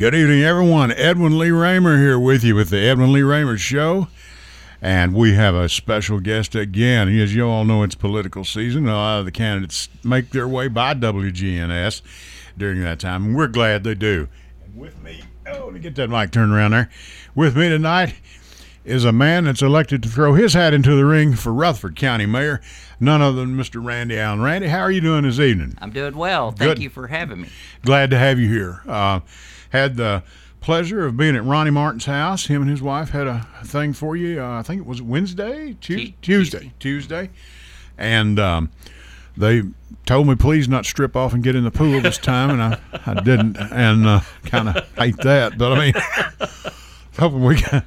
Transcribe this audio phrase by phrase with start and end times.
[0.00, 0.92] Good evening, everyone.
[0.92, 4.08] Edwin Lee Raymer here with you with the Edwin Lee Raymer Show.
[4.80, 7.10] And we have a special guest again.
[7.20, 8.88] As you all know, it's political season.
[8.88, 12.00] A lot of the candidates make their way by WGNS
[12.56, 14.28] during that time, and we're glad they do.
[14.64, 16.88] And with me, oh, let me get that mic turned around there.
[17.34, 18.14] With me tonight
[18.86, 22.24] is a man that's elected to throw his hat into the ring for Rutherford County
[22.24, 22.62] Mayor,
[23.00, 23.84] none other than Mr.
[23.84, 24.40] Randy Allen.
[24.40, 25.76] Randy, how are you doing this evening?
[25.78, 26.52] I'm doing well.
[26.52, 26.82] Thank Good.
[26.84, 27.50] you for having me.
[27.84, 28.80] Glad to have you here.
[28.88, 29.20] Uh,
[29.70, 30.22] had the
[30.60, 32.46] pleasure of being at Ronnie Martin's house.
[32.46, 34.42] Him and his wife had a thing for you.
[34.42, 37.30] Uh, I think it was Wednesday, Tu- Tu- Tuesday, Tuesday,
[37.98, 38.70] and um,
[39.36, 39.62] they
[40.06, 42.78] told me please not strip off and get in the pool this time, and I,
[43.06, 45.56] I didn't, and uh, kind of hate that.
[45.56, 45.94] But I mean,
[47.18, 47.82] hoping we can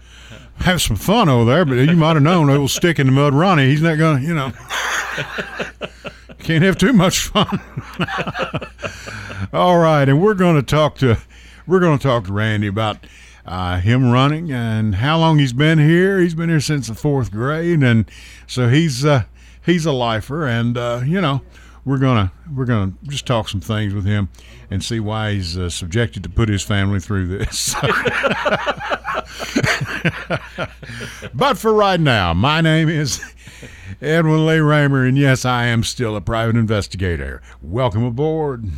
[0.59, 1.65] have some fun over there.
[1.65, 3.33] But you might have known it was stick in the mud.
[3.33, 4.51] Ronnie, he's not gonna, you know.
[6.39, 7.61] Can't have too much fun.
[9.53, 11.17] All right, and we're going to talk to
[11.65, 12.97] we're going to talk to Randy about
[13.45, 16.19] uh, him running and how long he's been here.
[16.19, 18.09] He's been here since the fourth grade, and
[18.47, 19.23] so he's uh,
[19.65, 21.41] he's a lifer, and uh, you know
[21.85, 24.29] we're gonna we're gonna just talk some things with him
[24.69, 27.75] and see why he's uh, subjected to put his family through this.
[31.33, 33.21] but for right now, my name is
[34.01, 37.41] Edwin Lee Raymer, and yes, I am still a private investigator.
[37.61, 38.69] Welcome aboard.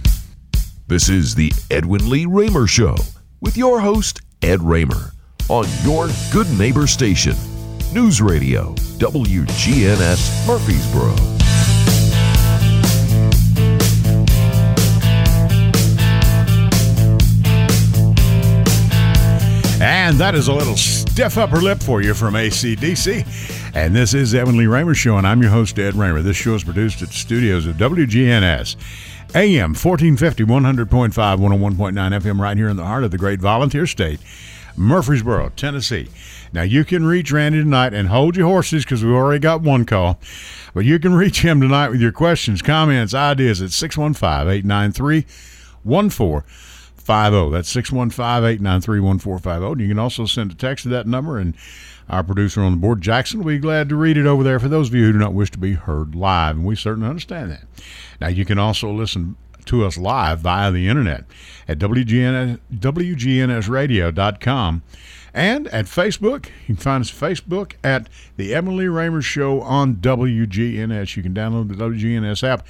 [0.87, 2.95] This is the Edwin Lee Raymer Show
[3.41, 5.13] with your host, Ed Raymer,
[5.49, 7.35] on your good neighbor station,
[7.91, 11.44] News Radio, WGNS Murfreesboro.
[19.81, 23.75] And that is a little stiff upper lip for you from ACDC.
[23.75, 26.21] And this is Edwin Lee Raymer Show, and I'm your host, Ed Raymer.
[26.21, 28.77] This show is produced at the studios of WGNS,
[29.35, 34.21] AM 1450, 100.5, 101.9 FM, right here in the heart of the great volunteer state,
[34.77, 36.07] Murfreesboro, Tennessee.
[36.53, 39.83] Now, you can reach Randy tonight and hold your horses because we've already got one
[39.83, 40.19] call.
[40.73, 45.25] But you can reach him tonight with your questions, comments, ideas at 615 893
[47.05, 47.53] 1450.
[47.53, 49.71] That's 615 893 1450.
[49.71, 51.55] And you can also send a text to that number, and
[52.09, 54.67] our producer on the board, Jackson, will be glad to read it over there for
[54.67, 56.55] those of you who do not wish to be heard live.
[56.55, 57.63] And we certainly understand that.
[58.21, 61.25] Now, you can also listen to us live via the internet
[61.67, 64.83] at WGN, WGNSradio.com
[65.35, 66.45] and at Facebook.
[66.61, 68.07] You can find us Facebook at
[68.37, 71.17] the Edwin Lee Raymer Show on WGNS.
[71.17, 72.65] You can download the WGNS app.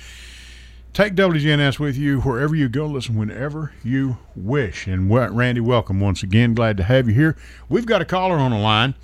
[0.96, 2.86] Take WGNS with you wherever you go.
[2.86, 4.88] Listen whenever you wish.
[4.88, 6.54] And Randy, welcome once again.
[6.54, 7.36] Glad to have you here.
[7.68, 8.96] We've got a caller on the line.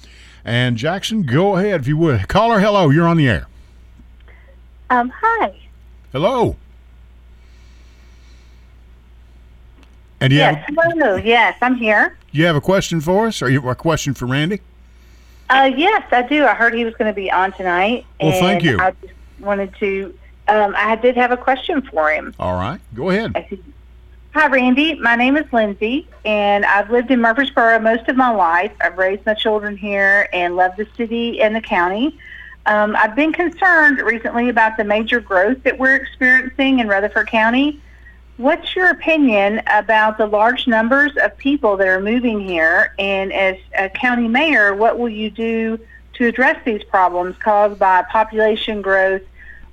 [0.45, 2.29] And Jackson, go ahead if you would.
[2.29, 2.91] Caller, hello.
[2.91, 3.47] You're on the air.
[4.89, 5.53] Um, hi.
[6.13, 6.55] Hello.
[10.21, 11.17] And Yes, have, hello.
[11.17, 12.17] Yes, I'm here.
[12.31, 13.41] you have a question for us?
[13.41, 14.61] Or you a question for Randy?
[15.49, 16.45] Uh, yes, I do.
[16.45, 18.05] I heard he was going to be on tonight.
[18.21, 18.79] Well, thank you.
[18.79, 20.17] I just wanted to.
[20.51, 22.35] Um, I did have a question for him.
[22.37, 22.81] All right.
[22.93, 23.33] Go ahead.
[24.33, 24.95] Hi, Randy.
[24.95, 28.73] My name is Lindsay, and I've lived in Murfreesboro most of my life.
[28.81, 32.17] I've raised my children here and love the city and the county.
[32.65, 37.79] Um, I've been concerned recently about the major growth that we're experiencing in Rutherford County.
[38.35, 42.93] What's your opinion about the large numbers of people that are moving here?
[42.99, 45.79] And as a county mayor, what will you do
[46.15, 49.21] to address these problems caused by population growth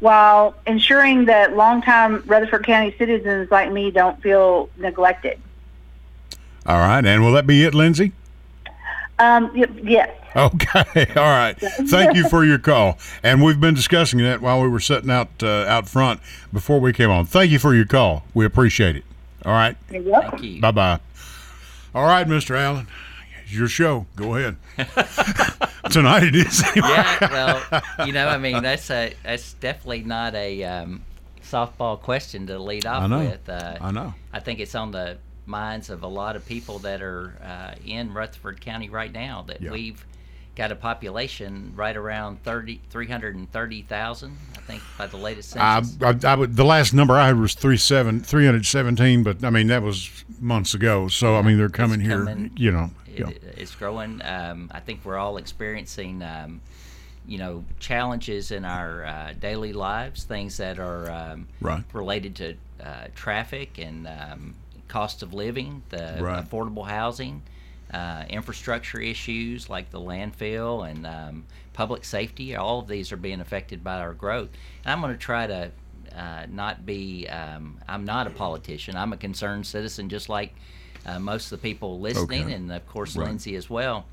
[0.00, 5.38] while ensuring that longtime Rutherford County citizens like me don't feel neglected?
[6.66, 7.04] All right.
[7.04, 8.12] And will that be it, Lindsay?
[9.18, 10.10] Um, y- yes.
[10.36, 11.06] Okay.
[11.16, 11.54] All right.
[11.58, 12.98] Thank you for your call.
[13.22, 16.20] And we've been discussing that while we were sitting out uh, out front
[16.52, 17.26] before we came on.
[17.26, 18.24] Thank you for your call.
[18.34, 19.04] We appreciate it.
[19.44, 19.76] All right.
[19.90, 20.30] You're welcome.
[20.32, 20.60] Thank you.
[20.60, 21.00] Bye bye.
[21.94, 22.56] All right, Mr.
[22.56, 22.86] Allen.
[23.48, 24.06] Your show.
[24.16, 24.56] Go ahead.
[25.90, 26.62] Tonight it is.
[26.76, 31.02] Yeah, well, you know, I mean, that's a that's definitely not a um,
[31.42, 33.18] softball question to lead off I know.
[33.20, 33.48] with.
[33.48, 34.14] Uh, I know.
[34.32, 38.12] I think it's on the minds of a lot of people that are uh, in
[38.12, 39.70] Rutherford County right now that Yeah.
[39.70, 40.04] we've
[40.56, 46.24] got a population right around 30, 330,000, I think, by the latest I, census.
[46.24, 49.68] I, I would, the last number I had was three seven, 317, but I mean,
[49.68, 51.08] that was months ago.
[51.08, 52.90] So, I mean, they're coming here, you know.
[53.18, 53.50] It, yeah.
[53.56, 54.20] It's growing.
[54.24, 56.60] Um, I think we're all experiencing, um,
[57.26, 61.82] you know, challenges in our uh, daily lives, things that are um, Right.
[61.92, 64.54] related to uh, traffic and um,
[64.88, 66.44] cost of living, the Right.
[66.44, 67.42] affordable housing,
[67.92, 72.54] uh, infrastructure issues like the landfill and um, public safety.
[72.56, 74.50] All of these are being affected by our growth.
[74.84, 75.70] And I'm going to try to
[76.16, 77.28] uh, not be.
[77.28, 78.96] Um, I'm not a politician.
[78.96, 80.54] I'm a concerned citizen, just like
[81.06, 82.52] uh, most of the people listening, Okay.
[82.54, 83.26] and of course Right.
[83.28, 84.04] Lindsay as well.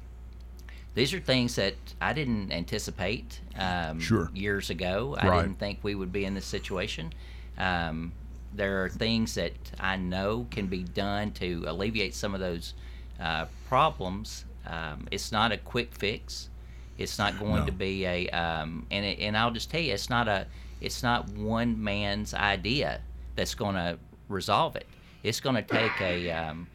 [0.93, 4.29] These are things that I didn't anticipate um, Sure.
[4.33, 5.15] years ago.
[5.19, 5.41] I Right.
[5.41, 7.11] didn't think we would be in this situation.
[7.57, 8.13] Um,
[8.53, 12.73] there are things that I know can be done to alleviate some of those
[13.19, 14.45] uh, problems.
[14.65, 16.49] Um, it's not a quick fix.
[16.97, 17.65] It's not going No.
[17.65, 20.47] to be a um, and it, and I'll just tell you, it's not a
[20.81, 23.01] it's not one man's idea
[23.35, 23.97] that's going to
[24.29, 24.87] resolve it.
[25.27, 26.67] It's going to take a um,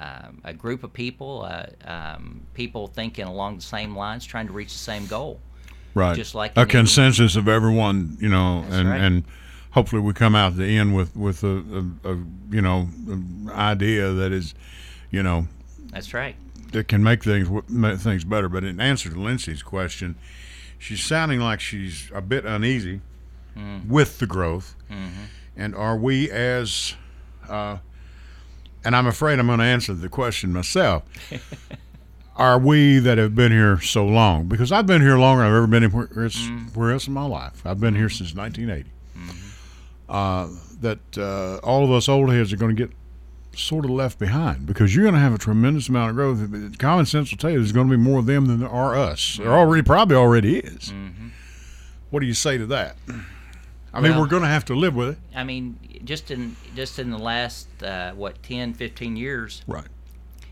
[0.00, 4.52] um, a group of people, uh, um, people thinking along the same lines, trying to
[4.52, 5.40] reach the same goal.
[5.94, 6.14] right.
[6.16, 9.00] just like a consensus of everyone, you know, That's and right.
[9.00, 9.24] and
[9.72, 11.56] hopefully we come out at the end with with a,
[12.04, 12.16] a, a
[12.50, 14.54] you know an idea that is,
[15.10, 15.46] you know,
[15.92, 16.36] That's right.
[16.72, 18.48] that can make things make things better.
[18.48, 20.14] But in answer to Lindsay's question,
[20.78, 23.00] she's sounding like she's a bit uneasy
[23.56, 23.88] Mm.
[23.88, 25.24] with the growth, Mm-hmm.
[25.56, 26.94] and are we as
[27.48, 27.78] uh,
[28.84, 31.02] and I'm afraid I'm going to answer the question myself.
[32.36, 34.46] are we that have been here so long?
[34.46, 36.76] Because I've been here longer than I've ever been anywhere else, Mm.
[36.76, 37.62] where else in my life.
[37.66, 38.90] I've been here since 1980.
[39.16, 39.48] Mm-hmm.
[40.08, 40.48] Uh,
[40.80, 42.94] that uh, all of us old heads are going to get
[43.56, 46.78] sort of left behind because you're going to have a tremendous amount of growth.
[46.78, 48.94] Common sense will tell you there's going to be more of them than there are
[48.94, 49.38] us.
[49.38, 50.92] There already probably already is.
[52.10, 52.96] What do you say to that?
[53.92, 55.18] I mean, Well- we're going to have to live with it.
[55.34, 59.86] I mean, just in just in the last uh, what 10, 15 years, Right.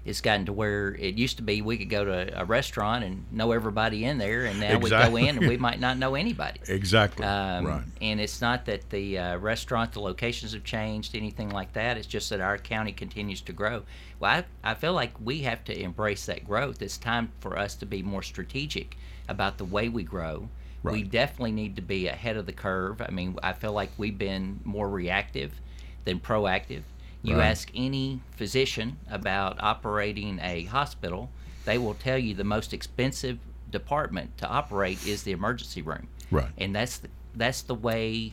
[0.05, 3.25] it's gotten to where it used to be we could go to a restaurant and
[3.33, 6.61] know everybody in there, and now we go in and we might not know anybody.
[6.69, 7.25] Exactly.
[7.27, 7.83] Um, right.
[8.01, 11.97] And it's not that the uh, restaurant, the locations have changed, anything like that.
[11.99, 13.83] It's just that our county continues to grow.
[14.19, 16.81] Well, I, I feel like we have to embrace that growth.
[16.83, 18.97] It's time for us to be more strategic
[19.29, 20.49] about the way we grow.
[20.93, 23.01] We definitely need to be ahead of the curve.
[23.03, 25.61] I mean, I feel like we've been more reactive
[26.05, 26.83] than proactive.
[27.23, 27.47] You Right.
[27.47, 31.31] ask any physician about operating a hospital,
[31.65, 33.39] they will tell you the most expensive
[33.71, 36.51] department to operate is the emergency room Right.
[36.57, 38.33] and that's the, that's the way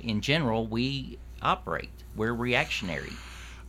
[0.00, 3.12] in general we operate we're reactionary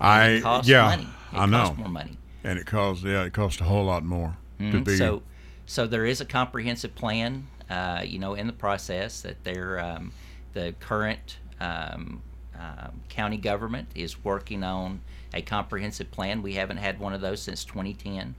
[0.02, 1.58] I it costs yeah, money it I know.
[1.60, 4.86] costs more money And it costs yeah, it costs a whole lot more to Mhm.
[4.86, 5.22] be so
[5.68, 10.12] so there is a comprehensive plan uh, you know in the process that they're um,
[10.54, 12.22] the current um,
[12.60, 15.02] um, county government is working on
[15.34, 16.42] a comprehensive plan.
[16.42, 18.36] We haven't had one of those since 2010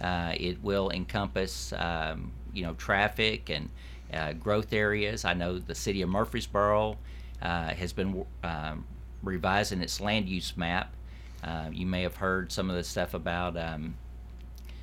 [0.00, 3.68] uh, it will encompass um, you know traffic and
[4.12, 5.24] uh, growth areas.
[5.24, 6.96] I know the city of Murfreesboro
[7.42, 8.84] uh, has been um,
[9.22, 10.94] revising its land use map.
[11.42, 13.96] Uh, you may have heard some of the stuff about um,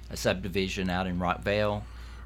[0.09, 1.83] a subdivision out in Rockvale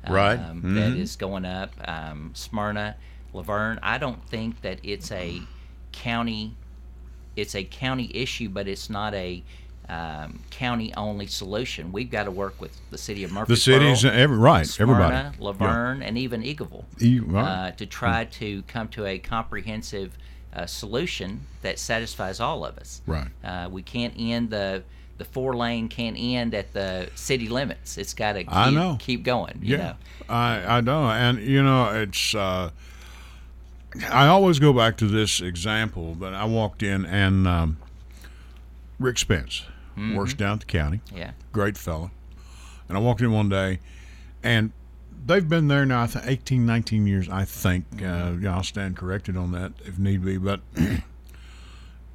[0.07, 0.40] Right.
[0.40, 1.00] um, that Mhm.
[1.00, 1.72] is going up.
[1.88, 2.96] Um, Smyrna,
[3.34, 3.80] La Vergne.
[3.84, 5.42] I don't think that it's a
[5.92, 6.56] county.
[7.36, 9.44] It's a county issue, but it's not a
[9.88, 11.92] um, county-only solution.
[11.92, 14.92] We've got to work with the city of the Murfreesboro, cities every right, Smyrna,
[15.31, 15.38] everybody.
[15.40, 17.44] La Vergne, and even Eagleville You- right.
[17.69, 20.16] uh, to try to come to a comprehensive
[20.54, 23.01] uh, solution that satisfies all of us.
[23.07, 23.30] Right.
[23.44, 24.84] Uh, we can't end the
[25.19, 27.98] the four lane can't end at the city limits.
[27.98, 28.98] It's got to keep, I know.
[29.00, 29.60] keep going.
[29.62, 29.95] You Yeah, know?
[30.30, 32.33] I I know, and you know it's.
[32.33, 32.71] Uh,
[34.12, 37.77] I always go back to this example, but I walked in and um,
[39.00, 39.63] Rick Spence
[40.13, 41.31] works down at the county, Yeah.
[41.51, 42.12] great fellow,
[42.88, 43.79] and I walked in one day,
[44.43, 44.72] and
[45.25, 47.86] they've been there now I think 18, 19 years, I think.
[48.01, 50.62] Uh, yeah, I'll stand corrected on that if need be, but.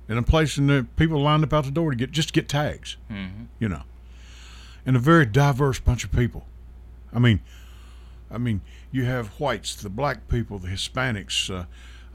[0.09, 2.35] In a place, and the people lined up out the door to get just to
[2.35, 3.45] get tags, Mm-hmm.
[3.59, 3.83] you know,
[4.85, 6.45] and a very diverse bunch of people.
[7.13, 7.41] I mean,
[8.31, 8.61] I mean,
[8.93, 11.65] you have whites, the black people, the Hispanics, uh,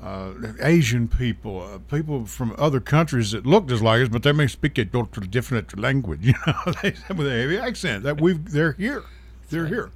[0.05, 4.33] uh, Asian people, uh, people from other countries that look just like us, but they
[4.33, 6.19] may speak a totally different language.
[6.25, 8.03] You know, they with a heavy accent.
[8.03, 9.03] That we they're here,
[9.49, 9.89] they're here.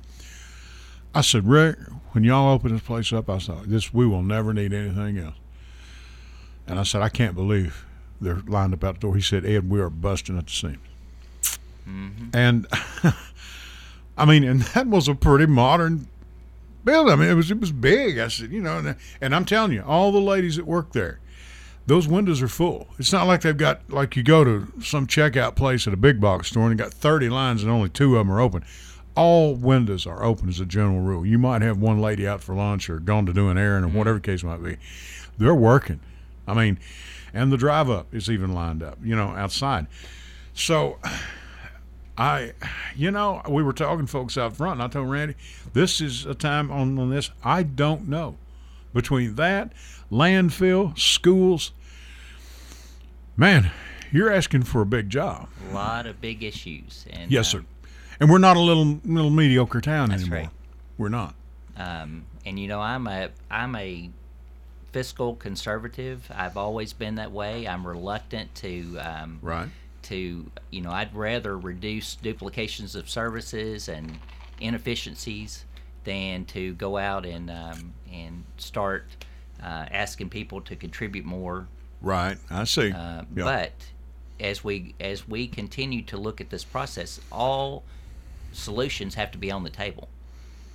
[1.14, 1.78] I said, Rick,
[2.14, 5.36] when y'all open this place up, I said, this we will never need anything else.
[6.68, 7.86] And I said, I can't believe
[8.22, 9.16] they're lined up out the door.
[9.16, 10.78] He said, Ed, we are busting at the seams.
[11.88, 12.30] Mm-hmm.
[12.34, 12.68] And
[14.18, 16.08] I mean, and that was a pretty modern
[16.86, 17.14] building.
[17.14, 18.20] I mean, it was it was big.
[18.20, 21.20] I said, you know, and, and I'm telling you, all the ladies that work there,
[21.88, 22.88] those windows are full.
[22.98, 26.22] It's not like they've got like you go to some checkout place at a big
[26.22, 28.64] box store and you got 30 lines and only two of them are open.
[29.16, 31.26] All windows are open as a general rule.
[31.26, 33.90] You might have one lady out for lunch or gone to do an errand or
[33.90, 33.98] mm-hmm.
[33.98, 34.78] whatever the case might be.
[35.38, 36.00] They're working.
[36.48, 36.80] I mean,
[37.34, 39.88] and the drive up is even lined up, you know, outside.
[40.54, 41.00] So
[42.18, 42.54] I,
[42.96, 45.36] you know, we were talking folks out front, and I told Randy,
[45.74, 47.32] this is a time on, on this.
[47.44, 48.36] I don't know.
[48.94, 49.74] Between that,
[50.12, 51.72] landfill, schools,
[53.36, 53.72] man,
[54.12, 55.50] you're asking for a big job.
[55.72, 57.06] A lot of big issues.
[57.10, 57.66] And, Yes, uh, sir.
[58.20, 60.38] And we're not a little little mediocre town anymore.
[60.38, 60.50] right.
[61.00, 61.34] We're not.
[61.76, 64.12] Um, and you know, I'm a I'm a
[64.98, 66.32] fiscal conservative.
[66.34, 67.68] I've always been that way.
[67.68, 69.68] I'm reluctant to um, Right.
[70.04, 74.20] to you know I'd rather reduce duplications of services and
[74.62, 75.66] inefficiencies
[76.06, 79.06] than to go out and um, and start
[79.62, 81.68] uh, asking people to contribute more.
[82.02, 82.38] Right.
[82.50, 82.92] I see.
[82.92, 83.44] Uh, Yeah.
[83.44, 83.74] But
[84.40, 87.84] as we as we continue to look at this process, all
[88.52, 90.08] solutions have to be on the table.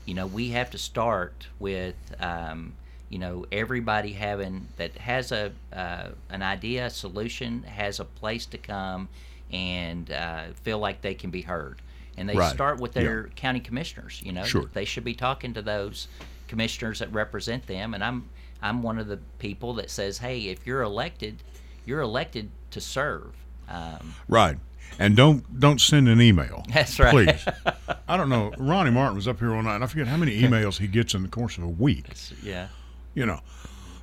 [0.06, 2.72] You know, we have to start with um,
[3.09, 8.47] you know everybody having that has a uh, an idea, a solution, has a place
[8.47, 9.09] to come
[9.53, 11.81] and uh, feel like they can be heard.
[12.17, 12.53] And they Right.
[12.53, 13.03] start with Yeah.
[13.03, 14.21] their county commissioners.
[14.25, 14.69] You know, Sure.
[14.75, 16.09] they should be talking to those
[16.49, 17.95] commissioners that represent them.
[17.95, 18.29] And I'm
[18.61, 21.43] I'm one of the people that says, hey, if you're elected,
[21.87, 23.35] you're elected to serve.
[23.69, 24.59] Um, right.
[24.99, 26.65] And don't don't send an email.
[26.75, 27.11] That's right.
[27.12, 27.45] Please.
[28.09, 28.53] I don't know.
[28.59, 29.77] Ronnie Martin was up here one night.
[29.77, 32.07] And I forget how many emails he gets in the course of a week.
[32.43, 32.69] yeah.
[33.18, 33.40] You know,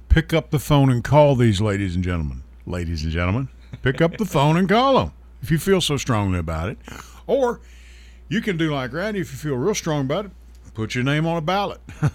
[0.10, 2.44] pick up the phone and call these ladies and gentlemen.
[2.66, 3.48] Ladies and gentlemen,
[3.82, 6.78] pick up the phone and call them if you feel so strongly about it.
[7.26, 7.62] Or
[8.28, 10.32] you can do like Randy if you feel real strong about it.
[10.74, 11.80] Put your name on a ballot.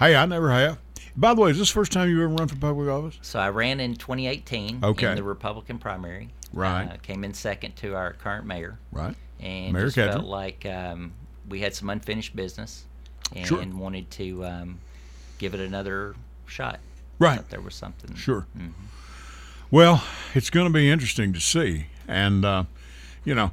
[0.00, 0.78] Hey, I never have.
[1.16, 3.16] By the way, is this the first time you ever run for public office?
[3.22, 5.06] So I ran in 2018 Okay.
[5.10, 6.30] in the Republican primary.
[6.52, 6.90] Right.
[6.90, 8.80] Uh, came in second to our current mayor.
[8.90, 9.14] Right.
[9.38, 11.12] and Mayor just felt like um,
[11.48, 12.84] we had some unfinished business
[13.36, 13.64] and Sure.
[13.64, 14.80] wanted to um,
[15.38, 16.80] give it another shot.
[17.18, 17.48] Right.
[17.50, 18.14] There was something.
[18.16, 18.46] Sure.
[18.56, 18.72] Mhm.
[19.70, 22.64] Well, it's going to be interesting to see, and uh,
[23.24, 23.52] you know,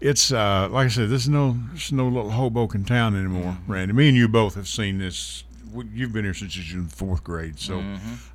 [0.00, 3.58] it's uh, like I said, this is no, this is no little Hoboken town anymore,
[3.68, 3.92] Randy.
[3.92, 5.44] Me and you both have seen this.
[5.92, 7.84] You've been here since you were in fourth grade, so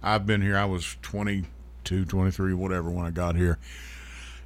[0.02, 0.56] I've been here.
[0.56, 3.58] I was 22, 23, whatever when I got here,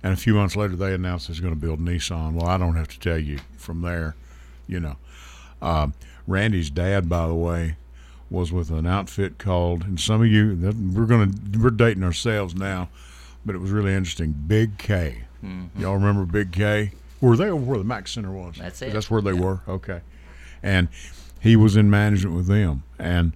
[0.02, 2.34] and a few months later they announced they're going to build Nissan.
[2.34, 4.16] Well, I don't have to tell you from there,
[4.68, 4.96] you know.
[5.62, 5.94] Um,
[6.26, 7.76] Randy's dad, by the way,
[8.30, 10.56] was with an outfit called, and some of you,
[10.94, 12.90] we're gonna, we're dating ourselves now,
[13.46, 14.32] but it was really interesting.
[14.48, 15.24] Big K.
[15.78, 16.92] Y'all remember Big K?
[17.22, 18.56] Were they over where the Max Center was?
[18.58, 18.94] That's it.
[18.94, 19.62] That's where they were.
[19.68, 20.02] Okay,
[20.62, 20.90] and
[21.40, 23.34] he was in management with them, and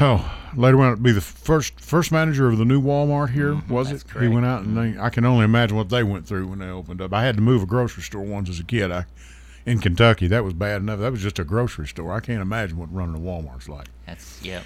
[0.00, 3.92] oh, later on, be the first first manager of the new Walmart here, was Mm-hmm.
[3.96, 4.22] that's it?
[4.22, 6.68] He went out and they, I can only imagine what they went through when they
[6.68, 7.12] opened up.
[7.12, 8.90] I had to move a grocery store once as a kid.
[8.90, 9.04] I
[9.66, 11.00] in Kentucky, that was bad enough.
[11.00, 12.12] That was just a grocery store.
[12.12, 13.88] I can't imagine what running a Walmart's like.
[14.06, 14.62] That's yep.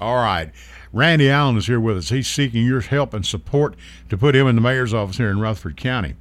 [0.00, 0.50] All right.
[0.92, 2.08] Randy Allen is here with us.
[2.08, 3.74] He's seeking your help and support
[4.08, 6.14] to put him in the mayor's office here in Rutherford County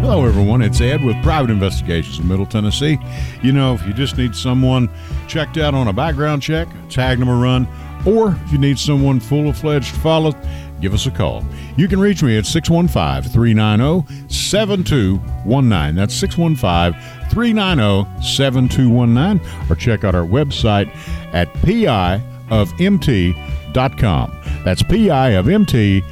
[0.00, 0.62] Hello, everyone.
[0.62, 2.98] It's Ed with Private Investigations in Middle Tennessee.
[3.42, 4.88] You know, if you just need someone
[5.26, 7.68] checked out on a background check, tag them a run,
[8.06, 10.32] or if you need someone full of fledged to follow,
[10.80, 11.44] give us a call.
[11.76, 15.94] You can reach me at 615 390 7219.
[15.94, 19.70] That's 615 390 7219.
[19.70, 20.88] Or check out our website
[21.34, 24.37] at pi of piofmt.com.
[24.64, 26.04] That's piofmt.com.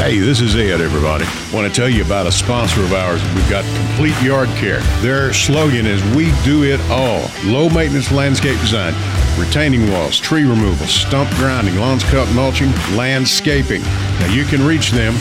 [0.00, 1.26] Hey, this is Ed, everybody.
[1.54, 3.22] Want to tell you about a sponsor of ours.
[3.34, 4.80] We've got Complete Yard Care.
[5.02, 7.30] Their slogan is We Do It All.
[7.44, 8.94] Low maintenance landscape design,
[9.38, 13.82] retaining walls, tree removal, stump grinding, lawns cut mulching, landscaping.
[13.82, 15.12] Now you can reach them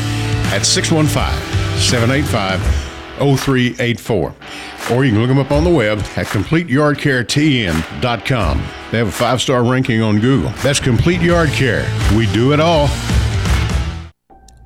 [0.54, 2.89] at 615 785
[3.20, 4.34] 0384.
[4.92, 8.58] Or you can look them up on the web at CompleteYardCareTN.com.
[8.92, 10.50] They have a five star ranking on Google.
[10.62, 11.88] That's Complete Yard Care.
[12.18, 12.90] We do it all.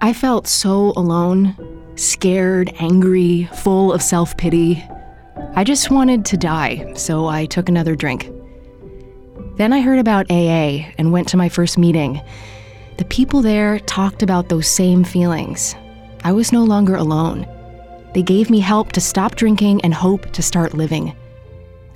[0.02, 1.56] I felt so alone,
[1.96, 4.84] scared, angry, full of self pity.
[5.56, 8.32] I just wanted to die, so I took another drink.
[9.58, 12.22] Then I heard about AA and went to my first meeting.
[12.98, 15.76] The people there talked about those same feelings.
[16.24, 17.46] I was no longer alone.
[18.14, 21.16] They gave me help to stop drinking and hope to start living.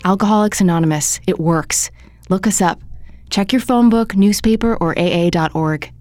[0.03, 1.91] Alcoholics Anonymous, it works.
[2.29, 2.81] Look us up.
[3.29, 5.91] Check your phone book, newspaper, or AA.org.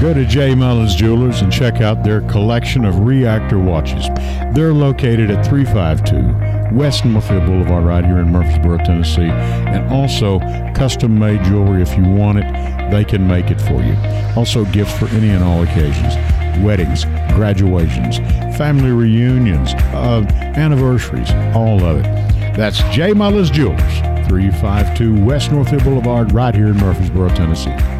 [0.00, 0.54] Go to J.
[0.54, 4.08] Mullins Jewelers and check out their collection of reactor watches.
[4.54, 9.30] They're located at 352 West Northfield Boulevard, right here in Murfreesboro, Tennessee.
[9.30, 10.38] And also,
[10.74, 11.80] custom made jewelry.
[11.80, 13.96] If you want it, they can make it for you.
[14.36, 16.16] Also, gifts for any and all occasions
[16.58, 18.18] weddings, graduations,
[18.56, 20.24] family reunions, uh,
[20.56, 22.56] anniversaries, all of it.
[22.56, 23.12] That's J.
[23.12, 23.98] Mullins Jewelers,
[24.28, 27.95] 352 West Northfield Boulevard, right here in Murfreesboro, Tennessee.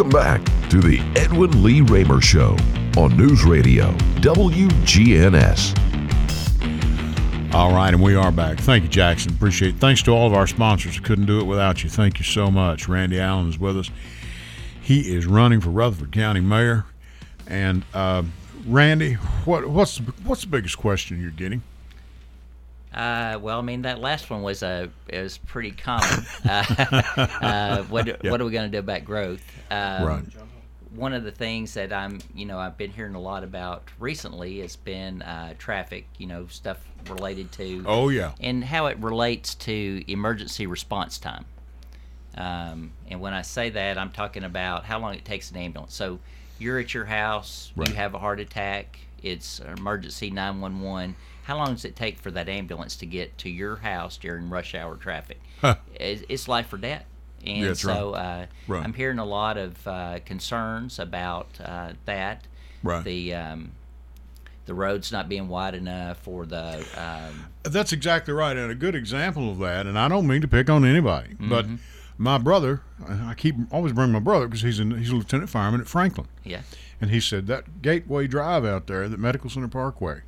[0.00, 2.56] Welcome back to the Edwin Lee Raymer Show
[2.96, 3.92] on News Radio
[4.22, 5.74] WGNS.
[7.52, 8.56] All right, and we are back.
[8.60, 9.34] Thank you, Jackson.
[9.34, 9.78] Appreciate it.
[9.78, 10.98] Thanks to all of our sponsors.
[11.00, 11.90] Couldn't do it without you.
[11.90, 12.88] Thank you so much.
[12.88, 13.90] Randy Allen is with us.
[14.80, 16.86] He is running for Rutherford County Mayor.
[17.46, 18.22] And uh,
[18.66, 21.62] Randy, what, what's what's the biggest question you're getting?
[22.94, 26.26] Uh, well, I mean that last one was a it was pretty common.
[26.44, 26.64] uh,
[27.40, 28.16] uh, what Yeah.
[28.30, 29.42] what are we going to do about growth?
[29.70, 30.24] Um, Right.
[30.94, 34.58] One of the things that I'm you know I've been hearing a lot about recently
[34.60, 36.06] has been uh, traffic.
[36.18, 36.78] You know stuff
[37.08, 41.44] related to Oh yeah, and how it relates to emergency response time.
[42.36, 45.94] Um, and when I say that, I'm talking about how long it takes an ambulance.
[45.94, 46.18] So
[46.58, 47.88] you're at your house, Right.
[47.88, 51.16] you have a heart attack, it's emergency 911.
[51.50, 54.72] How long does it take for that ambulance to get to your house during rush
[54.72, 55.40] hour traffic?
[55.60, 55.74] Huh.
[55.96, 57.04] It's, it's life or death.
[57.44, 58.84] And That's so uh, Right.
[58.84, 62.46] I'm hearing a lot of uh, concerns about uh, that.
[62.84, 63.02] right.
[63.02, 63.72] The um,
[64.66, 68.94] the roads not being wide enough, or the um, That's exactly right, and a good
[68.94, 69.88] example of that.
[69.88, 71.66] And I don't mean to pick on anybody, but
[72.16, 75.50] my brother, I I keep always bring my brother because he's in, he's a lieutenant
[75.50, 76.60] fireman at Franklin, yeah.
[77.00, 80.20] and he said that Gateway Drive out there, that Medical Center Parkway,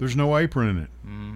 [0.00, 0.90] there's no apron in it.
[1.06, 1.34] Mm-hmm.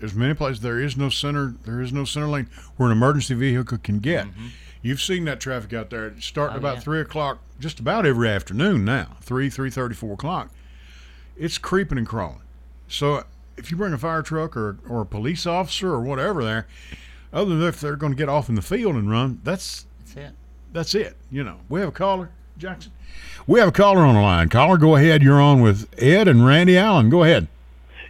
[0.00, 1.54] There's many places there is no center.
[1.64, 4.26] There is no center lane where an emergency vehicle can get.
[4.26, 4.46] Mm-hmm.
[4.82, 6.18] You've seen that traffic out there.
[6.20, 6.80] Starting Oh, about yeah.
[6.80, 9.18] three o'clock, just about every afternoon now.
[9.20, 10.50] Three, three thirty, four o'clock.
[11.36, 12.40] It's creeping and crawling.
[12.88, 13.24] So
[13.58, 16.66] if you bring a fire truck or or a police officer or whatever there,
[17.32, 20.16] other than if they're going to get off in the field and run, that's That's
[20.16, 20.32] it.
[20.72, 21.16] that's it.
[21.30, 22.92] You know, we have a caller, Jackson.
[23.46, 24.48] We have a caller on the line.
[24.50, 25.22] Caller, go ahead.
[25.22, 27.08] You're on with Ed and Randy Allen.
[27.08, 27.48] Go ahead.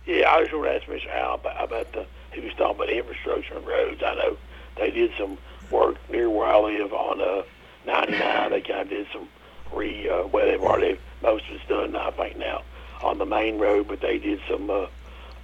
[0.05, 1.09] Yeah, I just want to ask Mr.
[1.15, 4.03] Al about, about the he was talking about infrastructure and roads.
[4.05, 4.37] I know
[4.77, 5.39] they did some
[5.71, 7.43] work near where I live on uh,
[7.87, 8.51] 99.
[8.51, 9.29] They kind of did some
[9.73, 12.63] re uh, well they've already most of it's done I think now
[13.03, 14.87] on the main road, but they did some uh,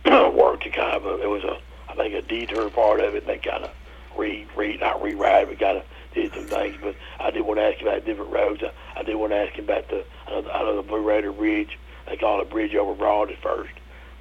[0.34, 3.26] work to kind of uh, it was a I think a detour part of it.
[3.26, 3.70] They kind of
[4.18, 6.76] re re not rewrite, but kind of did some things.
[6.80, 8.62] But I did want to ask you about different roads.
[8.62, 10.42] I, I did want to ask you about the I know,
[10.76, 11.78] the- the Blue Raider Bridge.
[12.08, 13.72] They call it Bridge over Broad at first.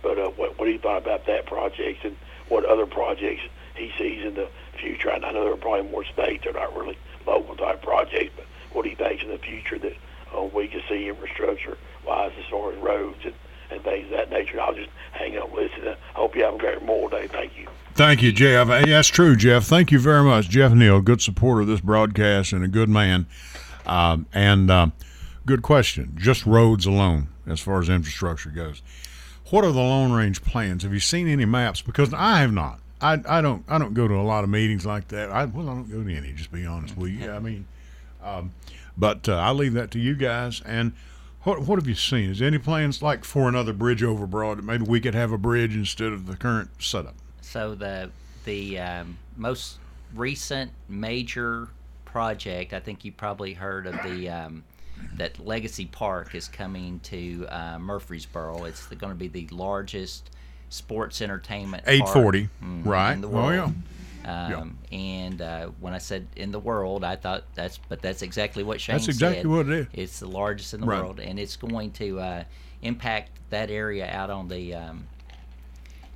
[0.01, 2.15] But uh, what what do you thought about that project and
[2.49, 3.41] what other projects
[3.75, 5.11] he sees in the future?
[5.11, 8.45] I know there are probably more states that are not really local type projects, but
[8.71, 9.93] what do you think in the future that
[10.35, 13.33] uh, we can see infrastructure wise as far as roads and,
[13.71, 14.59] and things of that nature?
[14.61, 15.87] I'll just hang up and listen.
[15.87, 17.27] I hope you have a great Memorial Day.
[17.27, 17.67] Thank you.
[17.95, 18.67] Thank you, Jeff.
[18.67, 19.63] Hey, that's true, Jeff.
[19.63, 20.99] Thank you very much, Jeff Neal.
[20.99, 23.25] Good supporter of this broadcast and a good man.
[23.85, 24.91] Um, and um,
[25.45, 26.11] good question.
[26.17, 28.81] Just roads alone, as far as infrastructure goes.
[29.49, 30.83] What are the long range plans?
[30.83, 31.81] Have you seen any maps?
[31.81, 32.81] Because I have not.
[32.99, 35.31] I, I don't I don't go to a lot of meetings like that.
[35.31, 36.33] I well I don't go to any.
[36.33, 37.31] Just be honest with you.
[37.31, 37.65] I mean,
[38.21, 38.51] um,
[38.97, 40.61] but uh, I leave that to you guys.
[40.65, 40.91] And
[41.43, 42.31] what what have you seen?
[42.31, 45.37] Is there any plans like for another bridge over Broad maybe we could have a
[45.37, 47.15] bridge instead of the current setup?
[47.55, 48.09] So the
[48.43, 49.77] the um, most
[50.13, 51.69] recent major
[52.03, 54.65] project, I think you probably heard of the um,
[55.15, 58.65] that Legacy Park is coming to uh, Murfreesboro.
[58.65, 60.31] It's going to be the largest
[60.67, 61.85] sports entertainment.
[61.87, 63.13] 840, mhm, right?
[63.13, 63.73] In the Oh, world.
[64.25, 64.57] yeah.
[64.57, 68.63] Um, And uh, when I said in the world, I thought that's, but that's exactly
[68.63, 69.47] what Shane That's exactly said.
[69.49, 69.87] what it is.
[69.93, 70.99] It's the largest in the Right.
[70.99, 72.43] world, and it's going to uh,
[72.81, 75.07] impact that area out on the um,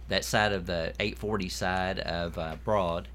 [0.10, 3.08] that side of the 840 side of uh, Broad.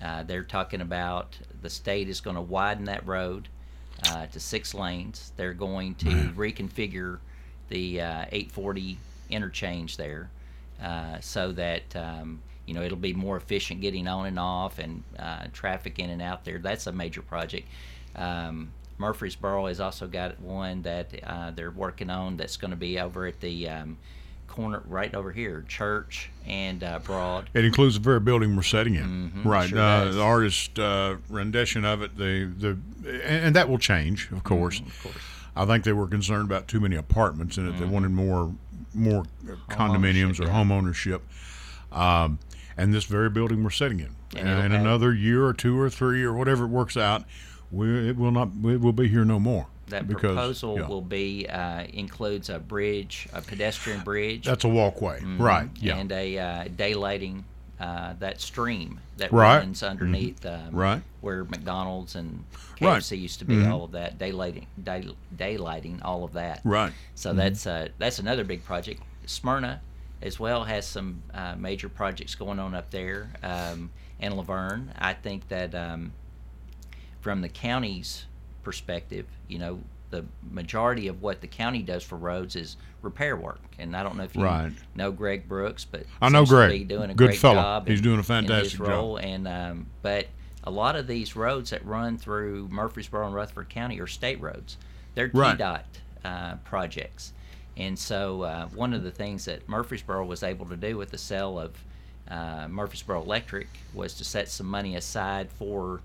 [0.00, 3.48] Uh, they're talking about the state is going to widen that road
[4.08, 5.32] uh, to six lanes.
[5.36, 7.18] They're going to reconfigure
[7.68, 8.98] the uh, 840
[9.30, 10.30] interchange there
[10.82, 15.02] uh, so that um, you know it'll be more efficient getting on and off and
[15.18, 16.58] uh, traffic in and out there.
[16.58, 17.68] That's a major project.
[18.16, 22.98] Um, Murfreesboro has also got one that uh, they're working on that's going to be
[22.98, 23.96] over at the um,
[24.50, 27.48] corner right over here, Church and uh, Broad.
[27.54, 29.68] It includes the very building we're setting in, Mhm, right?
[29.70, 32.68] sure uh, the artist uh, rendition of it, the the,
[33.08, 34.80] and, and that will change, of course.
[34.80, 35.16] Mm-hmm, Of course.
[35.56, 37.78] I think they were concerned about too many apartments in it.
[37.78, 38.54] They wanted more
[38.94, 39.24] more
[39.68, 40.42] condominiums or Mm-hmm.
[40.44, 40.48] yeah.
[40.52, 41.22] home ownership.
[41.92, 42.38] Um,
[42.76, 45.90] and this very building we're sitting in, And and in another year or two or
[45.90, 47.24] three or whatever it works out,
[47.70, 49.66] we it will not it will be here no more.
[49.90, 54.68] That because, proposal yeah, will be uh, includes a bridge, a pedestrian bridge, that's a
[54.68, 55.68] walkway, Mhm, right?
[55.76, 57.44] Yeah, and a uh, daylighting
[57.78, 59.58] uh, that stream that Right.
[59.58, 61.02] runs underneath um, Right.
[61.22, 62.44] where McDonald's and
[62.80, 62.98] Right.
[63.02, 63.56] KFC used to be.
[63.56, 63.70] Mhm.
[63.72, 66.60] All of that daylighting, day, daylighting, all of that.
[66.64, 66.92] right.
[67.14, 69.02] So that's uh, that's another big project.
[69.26, 69.80] Smyrna,
[70.22, 74.90] as well, has some uh, major projects going on up there, um, and La Vergne.
[74.98, 76.12] I think that um,
[77.20, 78.26] from the county's
[78.62, 83.60] perspective, you know, the majority of what the county does for roads is repair work.
[83.78, 84.72] And I don't know if you Right.
[84.96, 86.88] know Greg Brooks, but I know Greg.
[86.88, 87.86] doing a Good job.
[87.86, 89.20] He's in- doing a fantastic job.
[89.22, 90.26] And um, but
[90.64, 94.76] a lot of these roads that run through Murfreesboro and Rutherford County are state roads.
[95.14, 95.56] They're Right.
[95.56, 95.82] TDOT
[96.24, 97.32] uh, projects.
[97.76, 101.18] And so uh, one of the things that Murfreesboro was able to do with the
[101.18, 101.72] sale of
[102.28, 106.00] uh, Murfreesboro Electric was to set some money aside for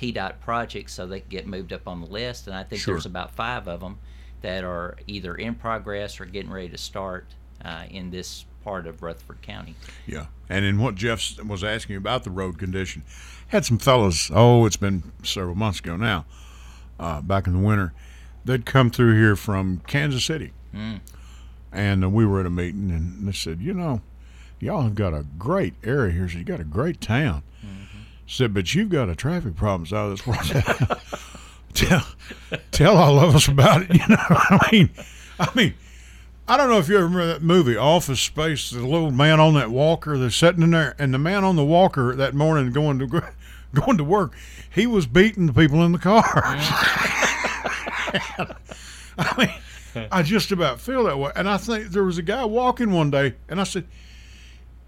[0.00, 2.46] TDOT projects so they could get moved up on the list.
[2.46, 2.94] And I think Sure.
[2.94, 3.98] there's about five of them
[4.42, 7.26] that are either in progress or getting ready to start
[7.64, 9.74] uh, in this part of Rutherford County.
[10.06, 13.02] Yeah, and in what Jeff was asking about the road condition,
[13.48, 14.30] had some fellas.
[14.32, 16.24] Oh, it's been several months ago now.
[16.98, 17.92] Uh, back in the winter,
[18.44, 21.00] they'd come through here from Kansas City, Mm.
[21.72, 24.00] and uh, we were at a meeting, and they said, you know,
[24.58, 26.28] y'all have got a great area here.
[26.28, 27.42] So you got a great town.
[28.30, 31.00] Said, but you've got a traffic problems out of this world.
[31.74, 32.06] tell,
[32.70, 33.90] tell all of us about it.
[33.94, 34.90] You know, I mean,
[35.40, 35.74] I mean.
[36.46, 38.70] I don't know if you ever remember that movie, Office Space.
[38.70, 41.64] The little man on that walker, they're sitting in there, and the man on the
[41.64, 43.06] walker that morning going to
[43.74, 44.32] going to work,
[44.68, 46.24] he was beating the people in the cars.
[49.18, 51.30] I mean, I just about feel that way.
[51.34, 53.86] And I think there was a guy walking one day, and I said,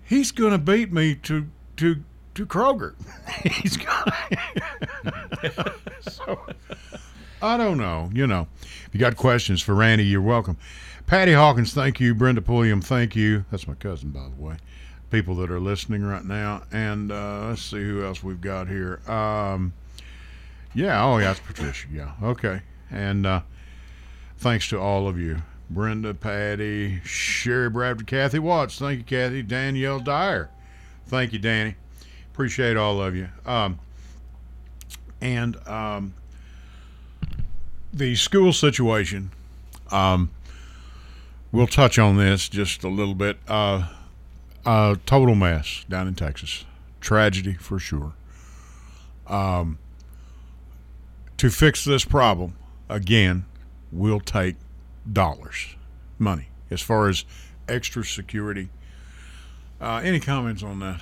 [0.04, 2.02] "He's going to beat me to to
[2.34, 2.94] to Kroger."
[3.42, 4.12] He's going.
[6.00, 6.38] so
[7.42, 8.10] I don't know.
[8.12, 10.56] You know, if you got questions for Randy, you're welcome.
[11.06, 12.14] Patty Hawkins, thank you.
[12.14, 13.44] Brenda Pulliam, thank you.
[13.50, 14.56] That's my cousin, by the way.
[15.10, 16.62] People that are listening right now.
[16.72, 19.00] And uh, let's see who else we've got here.
[19.10, 19.74] Um,
[20.74, 21.88] yeah, oh, yeah, it's Patricia.
[21.92, 22.62] Yeah, okay.
[22.90, 23.40] And uh,
[24.38, 25.42] thanks to all of you.
[25.68, 28.78] Brenda, Patty, Sherry Bradford, Kathy Watts.
[28.78, 29.42] Thank you, Kathy.
[29.42, 30.50] Danielle Dyer.
[31.06, 31.74] Thank you, Danny.
[32.32, 33.28] Appreciate all of you.
[33.44, 33.78] Um,
[35.20, 36.14] and um,
[37.92, 39.30] the school situation.
[39.90, 40.30] Um,
[41.52, 43.36] we'll touch on this just a little bit.
[43.46, 43.86] Uh,
[44.64, 46.64] total mess down in Texas.
[47.00, 48.14] Tragedy for sure.
[49.26, 49.78] Um,
[51.36, 52.56] to fix this problem,
[52.88, 53.44] again,
[53.90, 54.56] we'll take
[55.10, 55.76] dollars,
[56.18, 57.24] money, as far as
[57.68, 58.70] extra security.
[59.80, 61.00] Uh, any comments on that?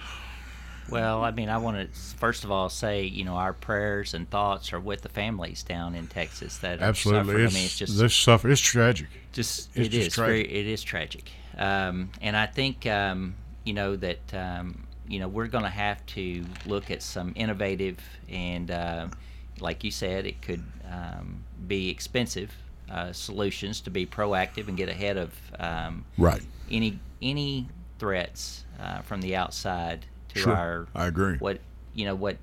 [0.91, 4.29] Well, I mean, I want to first of all say, you know, our prayers and
[4.29, 7.99] thoughts are with the families down in Texas that Absolutely, it's, I mean, it's just
[7.99, 8.49] this suffer.
[8.51, 9.09] It's tragic.
[9.33, 10.47] just it's it just is tragic.
[10.49, 15.29] very it is tragic um, and i think um, you know that um, you know
[15.29, 17.99] we're going to have to look at some innovative
[18.29, 19.07] and uh,
[19.61, 22.51] like you said it could um, be expensive
[22.91, 26.43] uh, solutions to be proactive and get ahead of um, Right.
[26.71, 31.37] any any threats uh, from the outside to Sure, our I agree.
[31.39, 31.61] what
[31.95, 32.37] you know what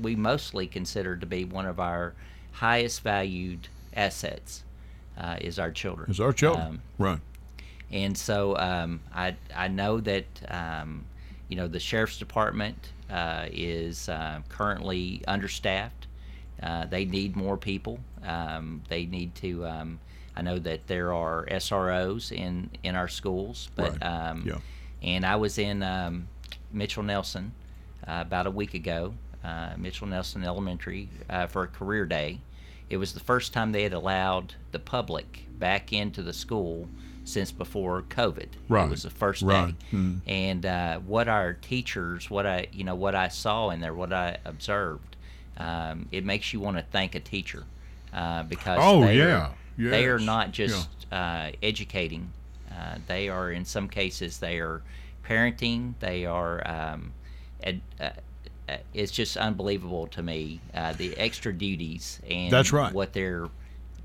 [0.00, 2.14] we mostly consider to be one of our
[2.52, 4.64] highest valued assets
[5.18, 6.10] uh, is our children.
[6.10, 6.66] Is our children.
[6.66, 7.18] Um, right.
[7.90, 11.04] and so um, I I know that um,
[11.48, 16.06] you know the sheriff's department uh, is uh, currently understaffed.
[16.62, 17.98] Uh, they need more people.
[18.24, 19.66] Um, they need to.
[19.66, 20.00] Um,
[20.36, 24.02] I know that there are SROs in in our schools, but Right.
[24.30, 24.58] um, Yeah.
[25.02, 26.26] and I was in um,
[26.74, 27.50] Mitchell Neilson
[28.06, 32.40] uh, about a week ago, uh, Mitchell Neilson Elementary, uh, for a career day.
[32.90, 36.88] It was the first time they had allowed the public back into the school
[37.24, 38.48] since before COVID.
[38.68, 38.84] Right.
[38.84, 39.68] It was the first Right.
[39.68, 39.96] day.
[39.96, 40.20] Mm.
[40.26, 44.12] And uh, what our teachers, what I, you know, what I saw in there, what
[44.12, 45.16] I observed,
[45.56, 47.64] um, it makes you want to thank a teacher
[48.12, 49.46] uh, because Oh, they yeah.
[49.48, 49.54] are,
[49.90, 52.30] they are not just uh, educating.
[52.70, 54.82] Uh, they are, in some cases, they are
[55.28, 55.94] parenting.
[56.00, 56.62] They are.
[56.66, 57.12] Um,
[57.62, 58.10] ed, uh,
[58.68, 62.92] uh, it's just unbelievable to me uh, the extra duties and That's right.
[62.94, 63.48] what they're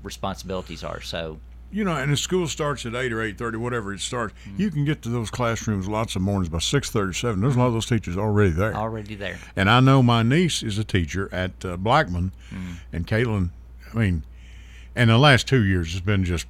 [0.02, 1.00] responsibilities are.
[1.00, 1.38] So
[1.72, 4.34] you know, and the school starts at eight or eight thirty, whatever it starts.
[4.56, 7.40] You can get to those classrooms lots of mornings by six thirty, seven.
[7.40, 8.74] There's a lot of those teachers already there.
[8.74, 9.38] already there.
[9.54, 12.32] And I know my niece is a teacher at uh, Blackman,
[12.92, 13.50] and Caitlin.
[13.94, 14.24] I mean,
[14.96, 16.46] and the last two years has been just.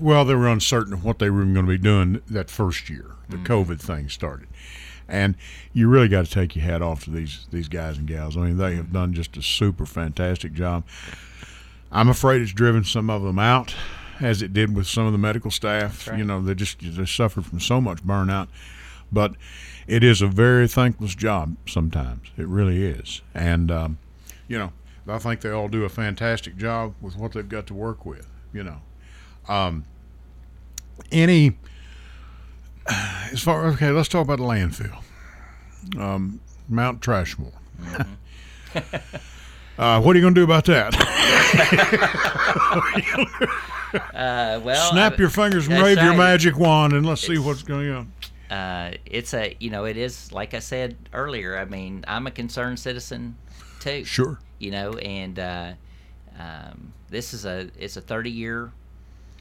[0.00, 3.12] Well, they were uncertain of what they were going to be doing that first year.
[3.28, 4.48] The COVID thing started,
[5.08, 5.36] and
[5.72, 8.36] you really got to take your hat off to these these guys and gals.
[8.36, 10.84] I mean, they have done just a super fantastic job.
[11.90, 13.74] I'm afraid it's driven some of them out,
[14.20, 16.08] as it did with some of the medical staff.
[16.08, 16.18] right.
[16.18, 18.48] You know, they just they suffered from so much burnout.
[19.10, 19.34] But
[19.86, 22.28] it is a very thankless job sometimes.
[22.36, 23.98] It really is, and um,
[24.48, 24.72] you know,
[25.06, 28.26] I think they all do a fantastic job with what they've got to work with.
[28.52, 28.80] You know,
[29.48, 29.84] um,
[31.10, 31.56] any
[33.32, 35.02] as far okay, let's talk about the landfill,
[35.98, 37.52] um, Mount Trashmore.
[39.78, 40.94] uh, what are you going to do about that?
[44.14, 47.90] Uh, well, Snap your fingers and wave your magic wand, and let's see what's going
[47.90, 48.10] on.
[48.50, 51.58] uh, it's a you know it is like I said earlier.
[51.58, 53.36] I mean, I'm a concerned citizen
[53.80, 54.02] too.
[54.04, 54.38] Sure.
[54.58, 55.72] You know, and uh,
[56.38, 58.72] um, this is a it's a 30 year.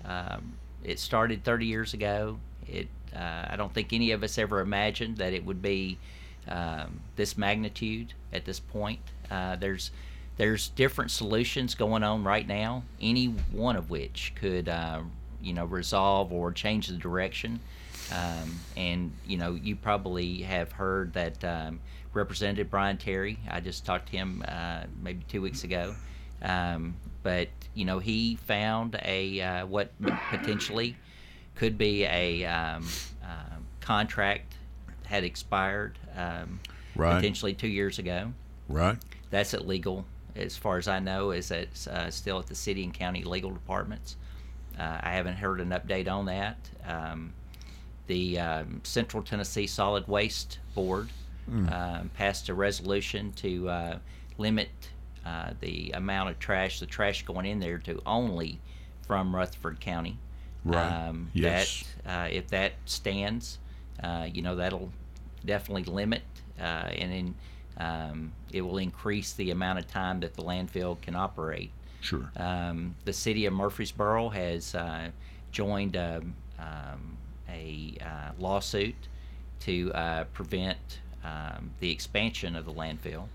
[0.06, 2.40] Um, it started 30 years ago.
[2.68, 5.98] It uh, I don't think any of us ever imagined that it would be
[6.48, 9.00] um, this magnitude at this point.
[9.30, 9.92] Uh, there's
[10.38, 12.84] there's different solutions going on right now.
[13.02, 15.02] Any one of which could uh,
[15.42, 17.60] you know resolve or change the direction.
[18.12, 21.80] Um, and you know, you probably have heard that um,
[22.14, 23.38] Representative Bryan Terry.
[23.50, 25.96] I just talked to him uh, maybe two weeks ago,
[26.42, 29.92] um, but you know, he found a uh, what
[30.30, 30.96] potentially
[31.56, 32.86] could be a um,
[33.24, 34.56] um contract
[35.06, 36.60] had expired um,
[36.96, 37.16] Right.
[37.16, 38.34] potentially two years ago.
[38.68, 38.98] Right.
[39.30, 40.06] That's illegal,
[40.36, 41.32] as far as I know.
[41.32, 44.18] Is it's uh, still at the city and county legal departments.
[44.78, 46.58] Uh, I haven't heard an update on that.
[46.86, 47.34] Um,
[48.08, 51.10] the um, Central Tennessee Solid Waste Board
[51.72, 53.98] um, passed a resolution to uh,
[54.38, 54.70] limit
[55.26, 58.60] uh, the amount of trash, the trash going in there, to only
[59.08, 60.18] from Rutherford County.
[60.64, 61.08] Right.
[61.08, 61.84] Um, Yes.
[62.04, 63.60] That uh, if that stands,
[64.04, 64.92] uh, you know that'll
[65.46, 66.24] definitely limit,
[66.60, 67.36] uh, and then
[67.78, 71.72] um, it will increase the amount of time that the landfill can operate.
[72.02, 72.32] Sure.
[72.36, 75.10] Um, the city of Murfreesboro has uh,
[75.52, 77.18] joined um, um,
[77.50, 78.96] a uh, lawsuit
[79.62, 83.28] to uh, prevent um, the expansion of the landfill.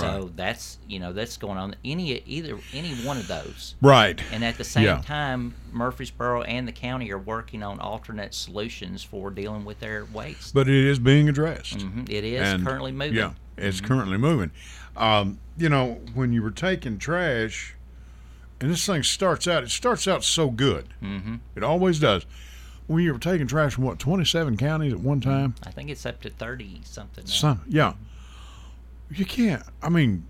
[0.00, 1.76] So that's you know that's going on.
[1.84, 3.74] Any either any one of those.
[3.80, 4.20] Right.
[4.32, 5.02] And at the same Yeah.
[5.02, 10.54] time, Murfreesboro and the county are working on alternate solutions for dealing with their waste.
[10.54, 11.78] But it is being addressed.
[11.78, 13.14] Mhm, It is And, currently moving.
[13.16, 14.50] Yeah, it's currently moving.
[14.96, 17.74] Um, you know, when you were taking trash,
[18.60, 20.86] and this thing starts out, it starts out so good.
[21.02, 21.36] Mm-hmm.
[21.56, 22.24] It always does.
[22.86, 25.54] When you were taking trash from what, 27 counties at one time?
[25.62, 27.24] I think it's up to thirty something.
[27.24, 27.30] now.
[27.30, 27.94] Some, yeah.
[29.14, 29.62] You can't.
[29.82, 30.26] I mean,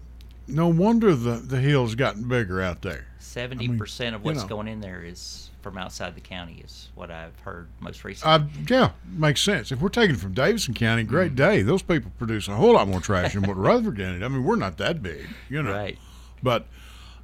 [0.46, 3.06] no wonder the the hill's gotten bigger out there.
[3.18, 4.48] Seventy percent of you what's know.
[4.48, 8.34] going in there is from outside the county, is what I've heard most recently.
[8.34, 9.72] Uh, yeah, makes sense.
[9.72, 11.62] If we're taking from Davidson County, great day.
[11.62, 14.22] Those people produce a whole lot more trash than what Rutherford County.
[14.22, 15.72] I mean, we're not that big, you know.
[15.72, 15.98] right.
[16.42, 16.66] But,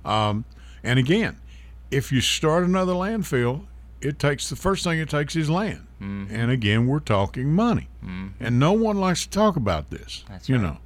[0.06, 0.46] um,
[0.82, 1.38] and again,
[1.90, 3.66] if you start another landfill,
[4.00, 5.86] it takes the first thing it takes is land.
[6.00, 6.34] Mm-hmm.
[6.34, 7.88] And again, we're talking money,
[8.40, 10.24] and no one likes to talk about this.
[10.28, 10.62] That's you right.
[10.62, 10.78] know.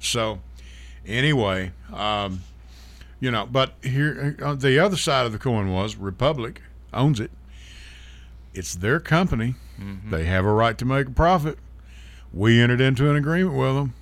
[0.00, 0.40] So,
[1.06, 2.42] anyway, um,
[3.20, 7.30] you know, but here uh, the other side of the coin was Republic owns it.
[8.54, 9.54] It's their company.
[9.80, 10.10] Mm-hmm.
[10.10, 11.58] They have a right to make a profit.
[12.32, 13.94] We entered into an agreement with them,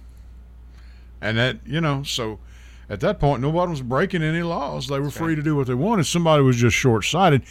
[1.21, 2.39] and that you know so.
[2.87, 4.89] At that point, nobody was breaking any laws.
[4.89, 6.05] They were free to do what they wanted.
[6.05, 7.43] Somebody was just short sighted.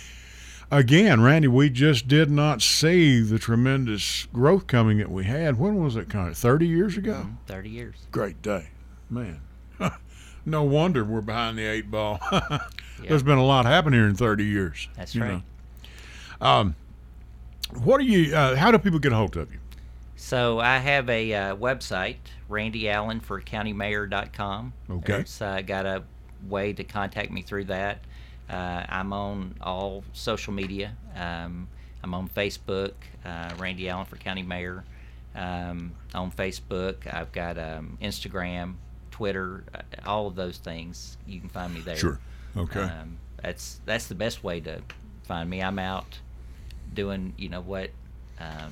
[0.72, 5.60] Again, Randy, we just did not see the tremendous growth coming that we had.
[5.60, 7.28] When was it kind of 30 years ago?
[7.46, 7.96] Thirty years.
[8.12, 8.70] Great day.
[9.10, 9.42] Man.
[10.46, 12.20] no wonder we're behind the eight ball.
[13.08, 14.88] There's been a lot happen here in 30 years.
[14.96, 15.42] That's right.
[16.42, 16.74] know.
[17.82, 19.60] What do you, uh, how do people get a hold of you?
[20.16, 24.74] So I have a uh, website, Randy Allen for countymayor.com.
[24.90, 25.20] Okay.
[25.22, 26.04] It's uh, got a
[26.48, 28.00] way to contact me through that.
[28.50, 30.96] Uh, I'm on all social media.
[31.16, 31.68] Um,
[32.04, 32.94] I'm on Facebook,
[33.26, 34.84] uh, Randy Allen for County Mayor.
[35.36, 38.76] Um, on Facebook, I've got um, Instagram,
[39.12, 41.18] Twitter, uh, all of those things.
[41.26, 41.96] You can find me there.
[41.98, 42.20] Sure.
[42.56, 42.82] Okay.
[42.82, 44.82] Um, that's that's the best way to
[45.24, 45.62] find me.
[45.62, 46.20] I'm out
[46.94, 47.90] doing, you know what.
[48.40, 48.72] Um,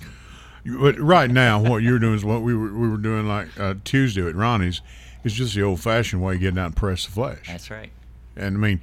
[0.63, 3.75] But right now, what you're doing is what we were, we were doing like uh,
[3.83, 4.81] Tuesday at Ronnie's.
[5.23, 7.47] It's just the old fashioned way of getting out and press the flesh.
[7.47, 7.91] that's right.
[8.35, 8.81] And I mean,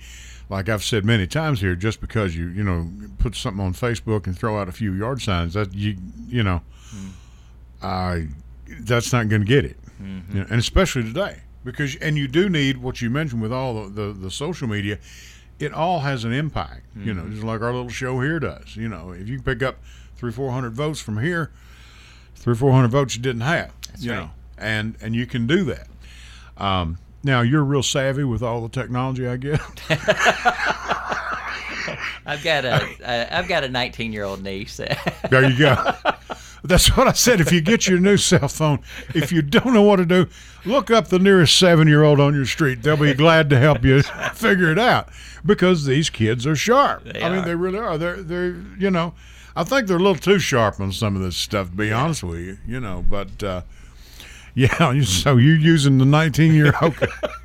[0.48, 4.26] like I've said many times here, just because you you know put something on Facebook
[4.26, 6.62] and throw out a few yard signs, that you you know,
[7.82, 8.20] uh,
[8.80, 9.76] that's not going to get it,
[10.32, 13.74] You know, and especially today because and you do need what you mentioned with all
[13.74, 14.98] the the, the social media.
[15.58, 18.76] It all has an impact, you know, just like our little show here does.
[18.76, 19.78] You know, if you pick up
[20.14, 21.50] three, four hundred votes from here,
[22.36, 24.18] three, four hundred votes you didn't have, you right.
[24.18, 25.88] know, and and you can do that.
[26.58, 29.60] Um, now you're real savvy with all the technology, I guess.
[32.26, 34.80] I've got a, I've got a 19 year old niece.
[35.30, 35.94] There you go.
[36.64, 37.40] That's what I said.
[37.40, 38.80] If you get your new cell phone,
[39.14, 40.26] if you don't know what to do,
[40.64, 42.82] look up the nearest seven year old on your street.
[42.82, 44.02] They'll be glad to help you
[44.34, 45.08] figure it out
[45.44, 47.04] because these kids are sharp.
[47.04, 47.44] They I mean, are.
[47.44, 47.98] they really are.
[47.98, 49.14] They're, they're, you know,
[49.54, 52.22] I think they're a little too sharp on some of this stuff, to be honest
[52.22, 53.62] with you, you know, but, uh,
[54.58, 55.02] yeah, hmm.
[55.02, 56.94] so you're using the 19 year old.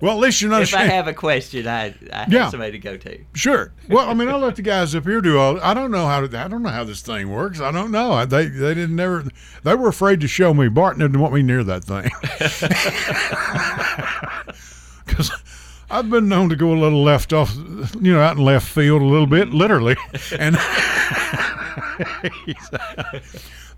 [0.00, 2.48] well, at least you're not if I have a question, I I have Yeah.
[2.50, 3.18] somebody to go to.
[3.34, 3.72] Sure.
[3.88, 5.60] Well, I mean, I'll let the guys up here do all.
[5.60, 6.38] I don't know how to.
[6.38, 7.60] I don't know how this thing works.
[7.60, 8.12] I don't know.
[8.12, 9.24] I, they they didn't never.
[9.64, 10.68] They were afraid to show me.
[10.68, 12.10] Barton didn't want me near that thing.
[15.08, 15.30] Because
[15.90, 17.54] I've been known to go a little left off,
[17.98, 19.96] you know, out in left field a little bit, literally,
[20.38, 20.54] and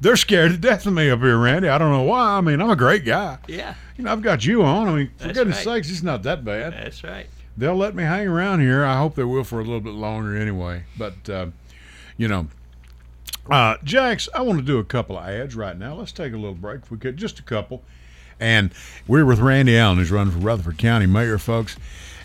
[0.01, 1.69] they're scared to death of me up here, Randy.
[1.69, 2.37] I don't know why.
[2.39, 3.39] I mean, I'm a great guy.
[3.47, 4.89] Yeah, You know, I've got you on.
[4.89, 5.77] I mean, for That's goodness right.
[5.77, 7.27] sakes, it's not that bad that's right.
[7.57, 8.85] they'll let me hang around here.
[8.85, 10.85] I hope they will for a little bit longer anyway.
[10.99, 11.47] But uh,
[12.17, 12.49] you know,
[13.51, 15.95] uh, Jax, I want to do a couple of ads right now.
[15.95, 17.83] Let's take a little break if we could, just a couple.
[18.39, 18.73] And
[19.07, 21.77] we're with Randy Allen, who's running for Rutherford County Mayor, folks.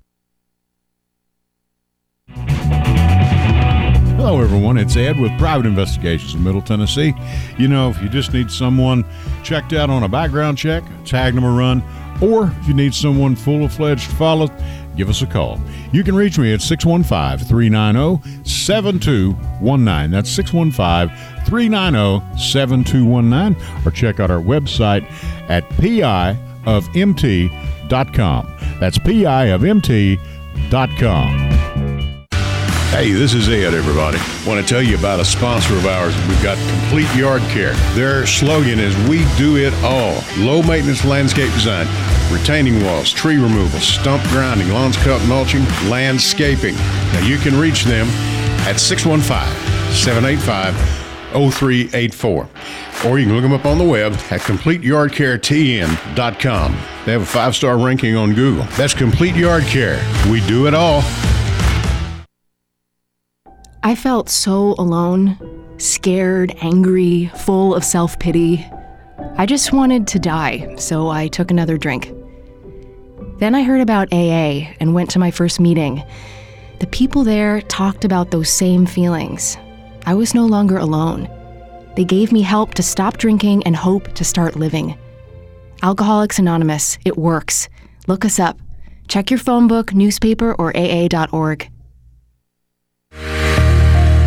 [4.16, 4.76] Hello, everyone.
[4.76, 7.14] It's Ed with Private Investigations in Middle Tennessee.
[7.56, 9.04] You know, if you just need someone
[9.42, 11.82] checked out on a background check, tag them a run,
[12.20, 14.48] or if you need someone full of fledged follow,
[14.96, 15.60] give us a call.
[15.92, 20.10] You can reach me at 615 390 7219.
[20.10, 23.86] That's 615 390 7219.
[23.86, 25.04] Or check out our website
[25.48, 25.66] at
[26.68, 28.54] piofmt.com.
[28.80, 30.18] That's piofmt.com.
[32.90, 34.16] Hey, this is Ed, everybody.
[34.46, 36.16] Want to tell you about a sponsor of ours.
[36.26, 37.74] We've got Complete Yard Care.
[37.94, 40.24] Their slogan is We Do It All.
[40.38, 41.86] Low maintenance landscape design,
[42.32, 46.74] retaining walls, tree removal, stump grinding, lawns cut, mulching, landscaping.
[47.12, 48.06] Now you can reach them
[48.66, 52.48] at 615 785 0384.
[53.06, 56.72] Or you can look them up on the web at CompleteYardCareTN.com.
[57.04, 58.64] They have a five star ranking on Google.
[58.76, 60.02] That's Complete Yard Care.
[60.30, 61.02] We do it all.
[63.82, 65.38] I felt so alone,
[65.78, 68.66] scared, angry, full of self pity.
[69.36, 72.12] I just wanted to die, so I took another drink.
[73.38, 76.02] Then I heard about AA and went to my first meeting.
[76.80, 79.56] The people there talked about those same feelings.
[80.08, 81.28] I was no longer alone.
[81.94, 84.96] They gave me help to stop drinking and hope to start living.
[85.82, 87.68] Alcoholics Anonymous, it works.
[88.06, 88.58] Look us up.
[89.06, 91.70] Check your phone book, newspaper, or AA.org.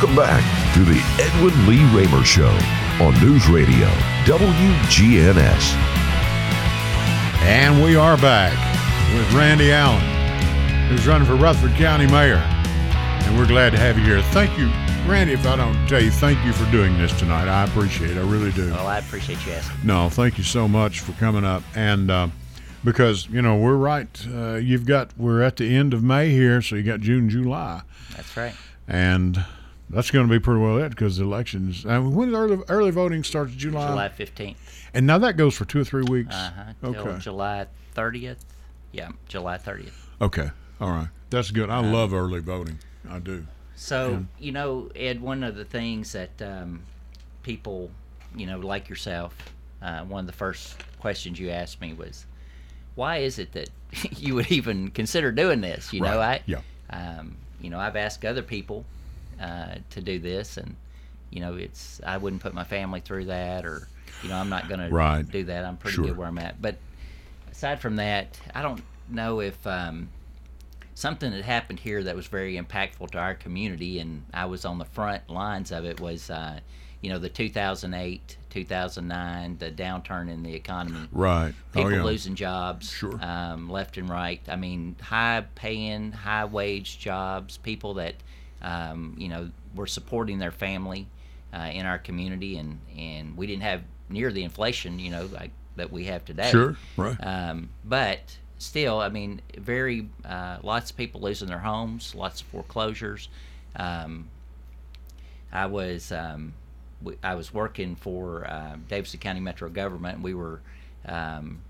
[0.00, 2.48] Welcome back to the Edwin Lee Raymer Show
[3.04, 3.86] on News Radio
[4.24, 5.74] WGNS.
[7.42, 8.54] And we are back
[9.14, 10.00] with Randy Allen.
[10.88, 12.36] who's running for Rutherford County Mayor.
[12.36, 14.22] And we're glad to have you here.
[14.22, 14.68] Thank you,
[15.06, 15.34] Randy.
[15.34, 17.46] If I don't tell you, thank you for doing this tonight.
[17.46, 18.16] I appreciate it.
[18.16, 18.70] I really do.
[18.70, 19.86] Well, I appreciate you asking.
[19.86, 21.62] No, thank you so much for coming up.
[21.74, 22.28] And uh,
[22.84, 24.26] because, you know, we're right.
[24.34, 27.82] Uh, you've got, we're at the end of May here, so you got June, July.
[28.16, 28.54] That's right.
[28.88, 29.44] And
[29.90, 31.84] that's going to be pretty well it because the elections.
[31.84, 33.88] Uh, when early, early voting starts July?
[33.88, 34.56] July 15th.
[34.94, 36.34] And now that goes for two or three weeks.
[36.34, 36.72] Uh-huh.
[36.88, 37.18] Okay.
[37.20, 38.38] July 30th.
[38.92, 39.92] Yeah, July 30th.
[40.20, 40.50] Okay.
[40.80, 41.08] All right.
[41.30, 41.70] That's good.
[41.70, 42.78] I love early voting.
[43.08, 43.46] I do.
[43.76, 46.82] So, you know, Ed, one of the things that um,
[47.42, 47.90] people,
[48.36, 49.34] you know, like yourself,
[49.80, 52.26] uh, one of the first questions you asked me was,
[52.94, 53.70] why is it that
[54.18, 55.92] you would even consider doing this?
[55.92, 56.60] You know, I, Yeah.
[56.90, 58.84] um, you know, I've asked other people
[59.40, 60.76] uh, to do this, and
[61.30, 63.88] you know, it's I wouldn't put my family through that, or
[64.22, 65.24] you know, I'm not going Right.
[65.24, 65.64] to do that.
[65.64, 66.04] I'm pretty Sure.
[66.06, 66.60] good where I'm at.
[66.60, 66.76] But
[67.50, 70.08] aside from that, I don't know if um,
[70.94, 74.78] something that happened here that was very impactful to our community, and I was on
[74.78, 76.60] the front lines of it was, uh,
[77.00, 81.54] you know, the 2008, 2009, the downturn in the economy Right.
[81.72, 82.02] people oh, yeah.
[82.02, 83.18] losing jobs Sure.
[83.24, 84.40] um, left and right.
[84.48, 88.16] I mean, high paying, high wage jobs, people that,
[88.62, 91.06] um, you know, we're supporting their family
[91.52, 95.50] uh, in our community, and, and we didn't have near the inflation, you know, like
[95.76, 96.50] that we have today.
[96.50, 96.76] Sure.
[96.96, 97.16] Right.
[97.20, 102.46] Um, but still, I mean, very uh, lots of people losing their homes, lots of
[102.48, 103.28] foreclosures.
[103.76, 104.28] Um,
[105.52, 106.54] I was um,
[107.02, 110.16] w- I was working for uh, Davidson County Metro Government.
[110.16, 110.60] And we were
[111.06, 111.62] um,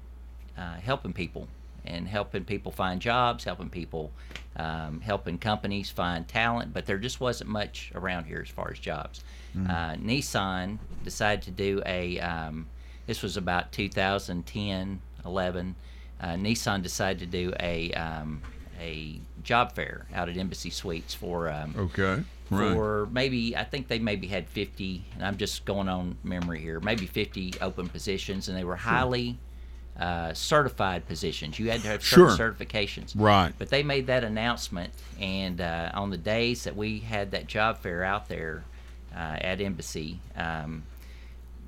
[0.58, 1.48] uh, helping people
[1.84, 4.10] and helping people find jobs, helping people,
[4.56, 6.72] um, helping companies find talent.
[6.72, 9.22] But there just wasn't much around here as far as jobs.
[9.56, 12.20] Uh, Nissan decided to do a.
[12.20, 12.68] Um,
[13.06, 15.74] this was about 2010, 11.
[16.20, 18.42] Uh, Nissan decided to do a um,
[18.80, 22.22] a job fair out at Embassy Suites for um, okay.
[22.50, 22.72] Right.
[22.72, 26.80] for maybe I think they maybe had 50 and I'm just going on memory here
[26.80, 29.38] maybe 50 open positions and they were highly
[30.00, 32.52] uh, certified positions you had to have certain Sure.
[32.52, 33.52] certifications Right.
[33.58, 37.78] but they made that announcement and uh, on the days that we had that job
[37.82, 38.64] fair out there
[39.14, 40.84] uh, at embassy um,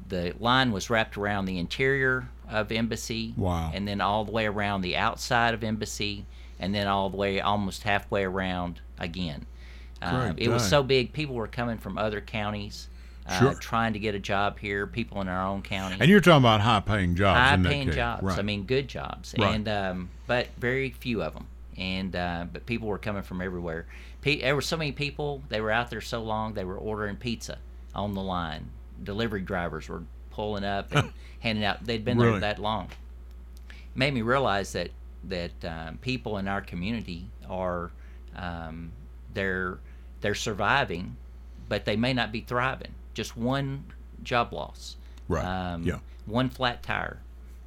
[0.09, 3.71] the line was wrapped around the interior of embassy Wow.
[3.75, 6.25] and then all the way around the outside of embassy
[6.59, 9.47] and then all the way almost halfway around again
[10.01, 12.89] uh, it was so big people were coming from other counties
[13.27, 13.55] uh, Sure.
[13.55, 16.61] trying to get a job here people in our own county And you're talking about
[16.61, 17.39] high paying jobs.
[17.39, 18.23] High in paying jobs.
[18.23, 18.39] Right.
[18.39, 19.55] I mean, good jobs, Right.
[19.55, 21.47] and um, but very few of them.
[21.79, 23.87] And uh, but people were coming from everywhere.
[24.21, 25.43] Pe- there were so many people.
[25.49, 26.55] They were out there so long.
[26.55, 27.59] They were ordering pizza
[27.95, 28.71] on the line.
[29.03, 31.85] Delivery drivers were pulling up and handing out.
[31.85, 32.33] They'd been Really?
[32.33, 32.89] there that long.
[33.71, 34.91] It Made me realize that
[35.29, 37.91] that um, people in our community are
[38.37, 38.93] um,
[39.33, 39.79] they're
[40.21, 41.17] they're surviving,
[41.69, 42.95] but they may not be thriving.
[43.15, 43.85] Just one
[44.23, 44.97] job loss
[45.29, 45.45] Right.
[45.45, 45.99] um, Yeah.
[46.27, 47.19] one flat tire.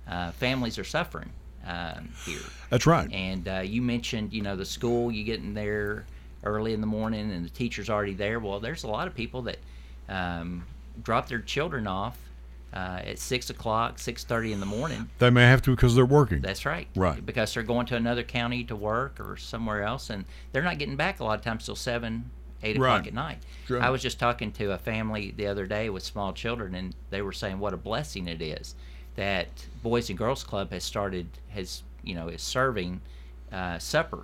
[0.08, 1.30] Uh, families are suffering
[1.66, 2.40] um, here.
[2.70, 3.12] That's right.
[3.12, 6.06] And uh, you mentioned, you know, the school, you get in there
[6.44, 8.40] early in the morning and the teacher's already there.
[8.40, 9.58] Well, there's a lot of people that
[10.08, 10.64] um,
[11.02, 12.18] drop their children off
[12.74, 15.10] uh, at 6 o'clock, 6.30 in the morning.
[15.18, 16.42] They may have to because they're working.
[16.42, 16.88] That's right.
[16.96, 17.26] Right.
[17.26, 20.96] Because they're going to another county to work or somewhere else, and they're not getting
[20.98, 22.30] back a lot of times till seven,
[22.66, 23.38] eight o'clock at night.
[23.68, 23.82] Sure.
[23.82, 27.22] I was just talking to a family the other day with small children, and they
[27.22, 28.76] were saying what a blessing it is
[29.16, 29.48] that
[29.82, 33.02] Boys and Girls Club has started has you know is serving
[33.52, 34.24] uh, supper,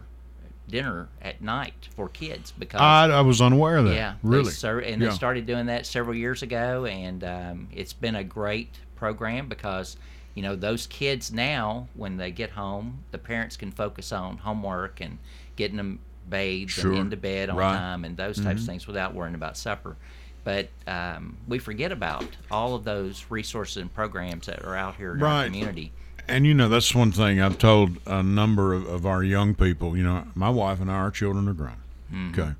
[0.67, 3.93] dinner at night for kids because I, I was unaware of that.
[3.95, 4.45] yeah, Really.
[4.45, 5.09] They ser- and Yeah.
[5.09, 9.97] they started doing that several years ago, and um, it's been a great program because
[10.35, 15.01] you know those kids now, when they get home, the parents can focus on homework
[15.01, 15.17] and
[15.55, 15.99] getting them
[16.31, 16.91] bathed Sure.
[16.93, 17.75] and into bed on Right.
[17.77, 19.95] time and those types of things without worrying about supper.
[20.43, 25.13] But um, we forget about all of those resources and programs that are out here
[25.13, 25.39] in Right.
[25.41, 25.91] our community.
[26.27, 29.95] And you know, that's one thing I've told a number of, of our young people.
[29.95, 31.75] You know, my wife and I, our children are grown.
[32.11, 32.39] Mm-hmm.
[32.41, 32.51] Okay.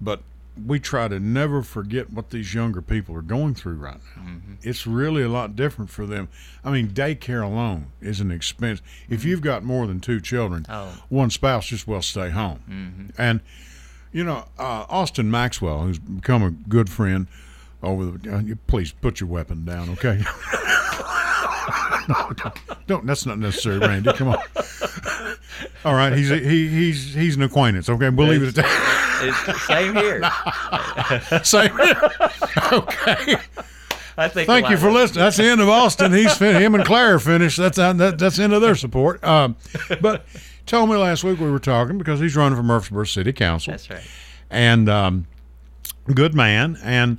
[0.00, 0.22] But
[0.66, 4.22] we try to never forget what these younger people are going through right now.
[4.22, 4.52] Mm-hmm.
[4.62, 6.28] It's really a lot different for them.
[6.64, 8.82] I mean, daycare alone is an expense.
[9.08, 10.72] If you've got more than two children, Mm-hmm.
[10.72, 11.02] Oh.
[11.08, 13.12] one spouse just well stay home.
[13.16, 13.40] And
[14.12, 17.26] you know, uh, Austin Maxwell, who's become a good friend
[17.82, 18.34] over the.
[18.34, 20.20] Uh, you- please put your weapon down, okay?
[22.08, 22.54] no, don't,
[22.86, 23.06] don't.
[23.06, 24.12] That's not necessary, Randy.
[24.14, 24.38] Come on.
[25.84, 27.88] All right, he's a, he he's he's an acquaintance.
[27.88, 29.20] Okay, we'll leave it at that.
[29.22, 30.22] It's same here.
[31.44, 31.72] Same.
[32.72, 33.36] okay.
[34.16, 34.46] I think.
[34.46, 35.20] Thank you for listening.
[35.24, 36.12] That's the end of Austin.
[36.12, 37.56] He's fin- him and Claire are finished.
[37.58, 39.22] That's that, that's the end of their support.
[39.24, 39.56] Um,
[40.00, 40.24] but
[40.66, 43.72] told me last week we were talking because he's running for Murfreesboro City Council.
[43.72, 44.02] That's right.
[44.50, 45.26] and um,
[46.14, 46.78] good man.
[46.82, 47.18] And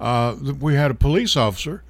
[0.00, 1.82] uh, we had a police officer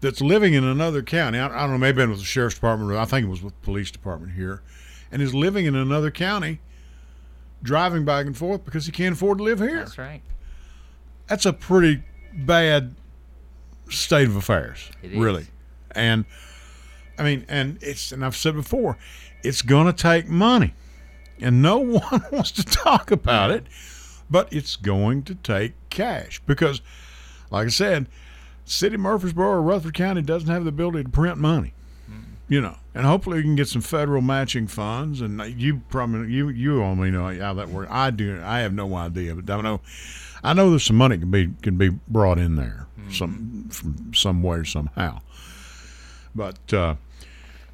[0.00, 1.38] that's living in another county.
[1.38, 2.92] I, I don't know, maybe it was the sheriff's department.
[2.92, 4.62] I think it was with the police department here,
[5.10, 6.60] and is living in another county,
[7.62, 9.78] driving back and forth because he can't afford to live here.
[9.78, 10.22] That's right.
[11.26, 12.02] That's a pretty
[12.32, 12.94] bad
[13.88, 15.46] state of affairs, really.
[15.92, 16.24] And
[17.18, 18.98] I mean, and it's and I've said before,
[19.42, 20.74] it's going to take money,
[21.40, 23.66] and no one wants to talk about it,
[24.30, 26.80] but it's going to take cash because,
[27.50, 28.08] like I said,
[28.64, 31.72] City of Murfreesboro or Rutherford County doesn't have the ability to print money.
[32.48, 35.20] You know, and hopefully we can get some federal matching funds.
[35.20, 37.90] And you probably you you only know how that works.
[37.90, 38.40] I do.
[38.42, 39.80] I have no idea, but I know
[40.44, 44.42] I know there's some money can be can be brought in there some from some
[44.42, 45.20] way somehow.
[46.34, 46.96] But uh,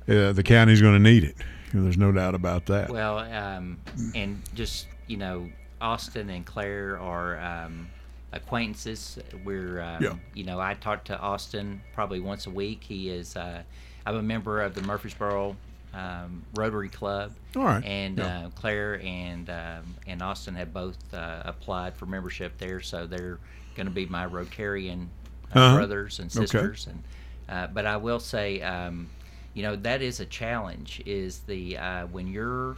[0.09, 1.37] uh, the county's going to need it.
[1.73, 2.91] You know, there's no doubt about that.
[2.91, 3.79] Well, um,
[4.15, 5.51] and just you know,
[5.81, 7.89] Austin and Claire are um,
[8.33, 9.19] acquaintances.
[9.45, 10.15] We're, um, Yeah.
[10.35, 12.85] you know, I talk to Austin probably once a week.
[12.85, 13.63] He is, uh,
[14.07, 15.57] I'm a member of the Murfreesboro
[15.95, 17.33] um, Rotary Club.
[17.57, 17.85] All right.
[17.85, 18.47] And Yeah.
[18.47, 23.39] uh, Claire and um, and Austin have both uh, applied for membership there, so they're
[23.75, 25.09] going to be my Rotarian
[25.53, 25.75] uh, Uh-huh.
[25.77, 26.47] brothers and Okay.
[26.47, 26.87] sisters.
[26.87, 27.03] And
[27.49, 29.11] uh, but I will say, um,
[29.55, 31.03] you know, that is a challenge.
[31.05, 32.77] Is the uh, when your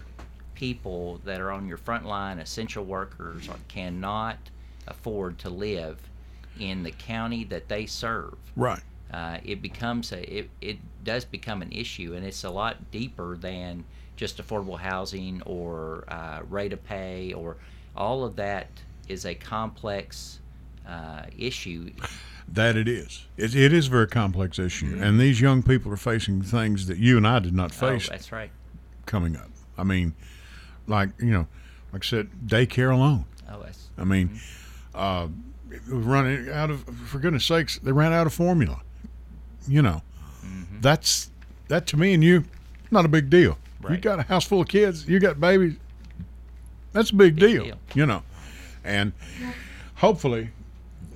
[0.55, 4.39] people that are on your front line, essential workers, cannot
[4.87, 6.11] afford to live
[6.59, 8.83] in the county that they serve right.
[9.13, 13.37] Uh, it becomes a it, it does become an issue and it's a lot deeper
[13.37, 13.85] than
[14.17, 17.57] just affordable housing or uh, rate of pay or
[17.97, 18.69] all of that
[19.09, 20.41] is a complex
[20.89, 21.91] uh, issue
[22.47, 23.25] That it is.
[23.39, 25.03] It, it is a very complex issue, Mm-hmm.
[25.03, 28.09] and these young people are facing things that you and I did not oh, face
[28.09, 28.51] that's right
[29.07, 29.49] coming up.
[29.79, 30.15] I mean,
[30.87, 31.47] like you know,
[31.93, 33.25] like I said, daycare alone.
[33.51, 34.39] oh that's I mean,
[34.95, 35.29] uh,
[35.71, 38.83] it was running out of for goodness sakes, they ran out of formula.
[39.67, 40.03] You know,
[40.45, 40.81] Mm-hmm.
[40.83, 41.31] that's
[41.69, 42.45] that to me and you,
[42.91, 43.57] not a big deal.
[43.89, 45.75] You got a house full of kids, you got babies.
[46.93, 47.79] That's a big, deal, deal.
[47.95, 48.23] you know,
[48.85, 49.13] and
[49.97, 50.51] hopefully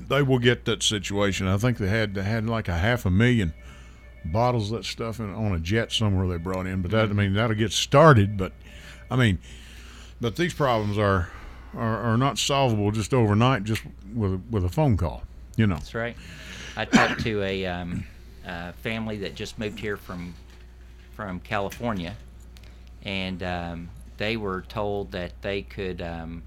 [0.08, 1.46] they will get that situation.
[1.46, 3.52] I think they had they had like a half a million
[4.24, 7.12] bottles of that stuff in, on a jet somewhere they brought in, but that I
[7.12, 8.36] mean that'll get started.
[8.36, 8.52] But
[9.10, 9.38] I mean,
[10.20, 11.28] but these problems are
[11.74, 13.82] are, are not solvable just overnight, just
[14.14, 15.22] with with a phone call.
[15.56, 16.16] You know, That's right.
[16.76, 18.04] I talked to a um,
[18.48, 20.34] uh, family that just moved here from
[21.12, 22.16] from California,
[23.04, 26.42] and um, they were told that they could um,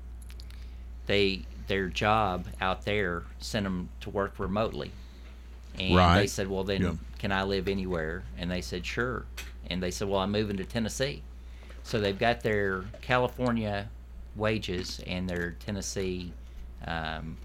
[1.05, 4.91] they their job out there sent them to work remotely,
[5.79, 6.95] and they said, "Well, then Yep.
[7.19, 9.25] can I live anywhere?" And they said, "Sure."
[9.69, 11.21] And they said, "Well, I'm moving to Tennessee."
[11.83, 13.89] So they've got their California
[14.35, 16.31] wages and their Tennessee
[16.85, 17.37] um,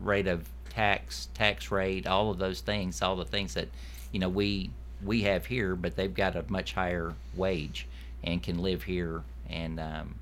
[0.00, 3.68] rate of tax, tax rate, all of those things, all the things that
[4.12, 4.70] you know we
[5.04, 7.86] we have here, but they've got a much higher wage
[8.22, 10.14] and can live here and um,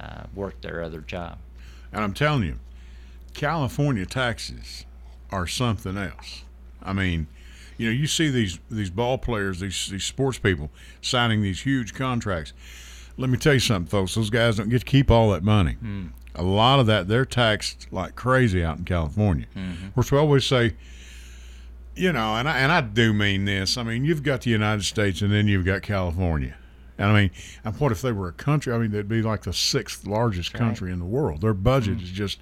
[0.00, 1.36] uh, work their other job.
[1.92, 2.58] and I'm telling you,
[3.34, 4.84] California taxes
[5.30, 6.44] are something else.
[6.82, 7.26] I mean,
[7.76, 10.70] you know, you see these these ball players, these these sports people
[11.02, 12.52] signing these huge contracts.
[13.16, 14.14] Let me tell you something, folks.
[14.14, 15.76] Those guys don't get to keep all that money.
[16.36, 19.46] A lot of that they're taxed like crazy out in California.
[19.54, 20.74] Of course, we always say,
[21.96, 23.76] you know, and I, and I do mean this.
[23.76, 26.56] I mean, you've got the United States, and then you've got California.
[26.98, 27.30] And I mean,
[27.64, 28.72] and what if they were a country?
[28.72, 31.40] I mean, they'd be like the sixth largest country in the world.
[31.40, 32.40] Their budget is just.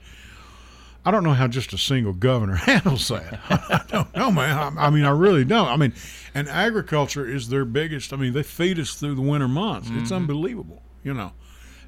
[1.05, 3.41] I don't know how just a single governor handles that.
[3.51, 4.57] I don't know, man.
[4.79, 5.67] I, I mean, I really don't.
[5.67, 5.95] I mean,
[6.33, 8.13] and agriculture is their biggest.
[8.13, 9.89] I mean, they feed us through the winter months.
[9.91, 11.33] It's unbelievable, you know.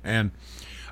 [0.03, 0.33] And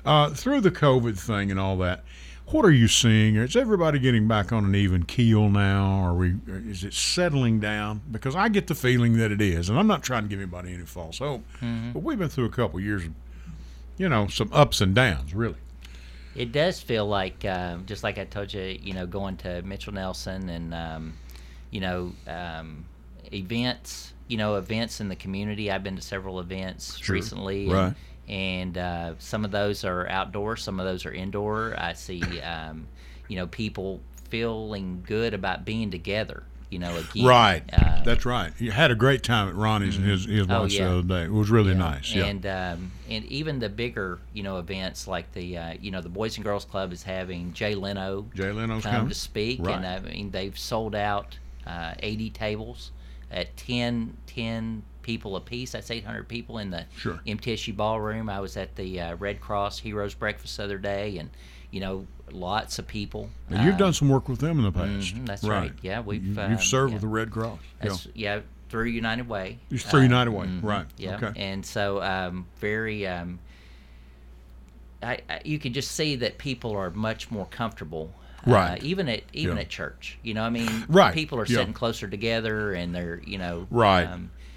[0.05, 2.05] uh, through the COVID thing and all that,
[2.47, 3.35] what are you seeing?
[3.35, 6.03] Is everybody getting back on an even keel now?
[6.03, 6.35] Are we?
[6.47, 8.01] Is it settling down?
[8.11, 10.73] Because I get the feeling that it is, and I'm not trying to give anybody
[10.73, 13.11] any false hope, but we've been through a couple years, of,
[13.97, 15.55] you know, some ups and downs, really.
[16.35, 19.93] It does feel like, um, just like I told you, you know, going to Mitchell
[19.93, 21.13] Neilson and, um,
[21.69, 22.85] you know, um,
[23.31, 25.69] events, you know, events in the community.
[25.69, 27.13] I've been to several events Sure.
[27.13, 27.69] recently.
[27.69, 27.85] Right.
[27.87, 27.95] And,
[28.27, 31.75] and uh, some of those are outdoor, some of those are indoor.
[31.77, 32.87] I see, um,
[33.27, 33.99] you know, people
[34.29, 37.25] feeling good about being together, you know, again.
[37.25, 37.63] Right.
[37.71, 38.51] Uh, That's right.
[38.59, 40.85] You had a great time at Ronnie's and his his Oh, yeah.
[40.85, 41.23] the other day.
[41.25, 42.13] It was really nice.
[42.13, 42.25] Yeah.
[42.25, 46.09] And um, and even the bigger you know events like the uh, you know the
[46.09, 49.09] Boys and Girls Club is having Jay Leno Jay Leno's come coming.
[49.09, 49.75] to speak, Right.
[49.75, 52.91] and I mean they've sold out uh, 80 tables
[53.31, 55.71] at 10 10 people apiece.
[55.73, 57.19] That's 800 people in the Sure.
[57.27, 58.29] MTSU ballroom.
[58.29, 61.29] I was at the uh, Red Cross Heroes Breakfast the other day, and
[61.69, 63.29] you know, lots of people.
[63.49, 65.15] Now, you've Uh, done some work with them in the past.
[65.15, 65.71] mhm, that's right.
[65.81, 66.95] Yeah, we've, You, um, have served yeah.
[66.95, 67.59] with the Red Cross.
[67.83, 67.95] Yeah.
[68.13, 68.39] Yeah,
[68.69, 69.59] through United Way.
[69.71, 71.31] It's through United Way, mhm, right, Yeah, okay.
[71.35, 73.05] and so um, very.
[73.07, 73.39] Um,
[75.01, 78.13] I, I, you can just see that people are much more comfortable.
[78.45, 78.77] Right.
[78.79, 79.61] Uh, even at even Yeah.
[79.61, 81.57] at church, you know, I mean, Right, People are yeah.
[81.59, 84.07] sitting closer together, and they're, you know, um, Right,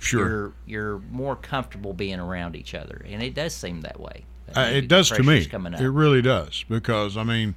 [0.00, 0.28] sure.
[0.28, 4.24] You're you're more comfortable being around each other, and it does seem that way.
[4.56, 5.44] Uh, it does to me.
[5.46, 5.80] Coming up.
[5.80, 7.54] It really does because I mean,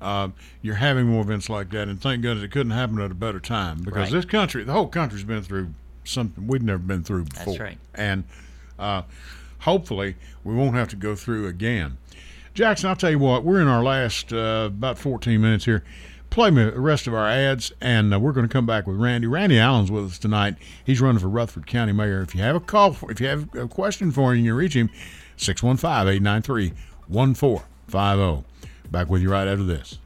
[0.00, 0.28] uh,
[0.62, 3.40] you're having more events like that, and thank goodness it couldn't happen at a better
[3.40, 4.12] time because Right.
[4.12, 5.70] this country, the whole country's been through
[6.04, 7.56] something we've never been through before.
[7.58, 7.78] right.
[7.94, 8.24] And
[8.78, 9.02] uh,
[9.60, 11.98] hopefully we won't have to go through again.
[12.54, 15.82] Jackson, I'll tell you what, we're in our last uh, about 14 minutes here.
[16.32, 18.96] Play me the rest of our ads, and uh, we're going to come back with
[18.96, 19.26] Randy.
[19.26, 20.54] Randy Allen's with us tonight.
[20.82, 22.22] He's running for Rutherford County Mayor.
[22.22, 24.56] If you have a call, for, if you have a question for him, you can
[24.56, 24.88] reach him
[25.36, 26.72] 615 893
[27.08, 27.98] 1450.
[27.98, 28.44] oh.
[28.90, 29.98] Back with you right after this.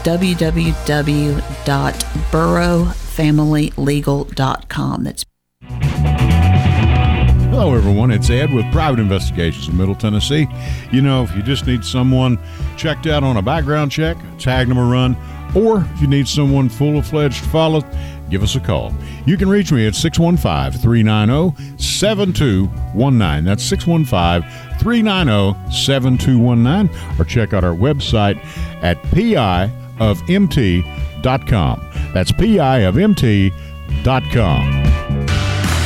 [3.19, 5.03] www.burrowfamilylegal.com.
[5.03, 5.25] That's
[7.51, 8.11] Hello, everyone.
[8.11, 10.47] It's Ed with Private Investigations in Middle Tennessee.
[10.91, 12.39] You know, if you just need someone
[12.77, 15.17] checked out on a background check, tag them a run,
[15.53, 17.81] or if you need someone full of fledged follow,
[18.29, 18.93] give us a call.
[19.25, 23.43] You can reach me at 615 390 7219.
[23.43, 24.49] That's 615
[24.79, 27.19] 390 7219.
[27.19, 28.37] Or check out our website
[28.81, 29.03] at
[29.99, 31.85] piofmt.com.
[32.13, 34.79] That's pi of piofmt.com.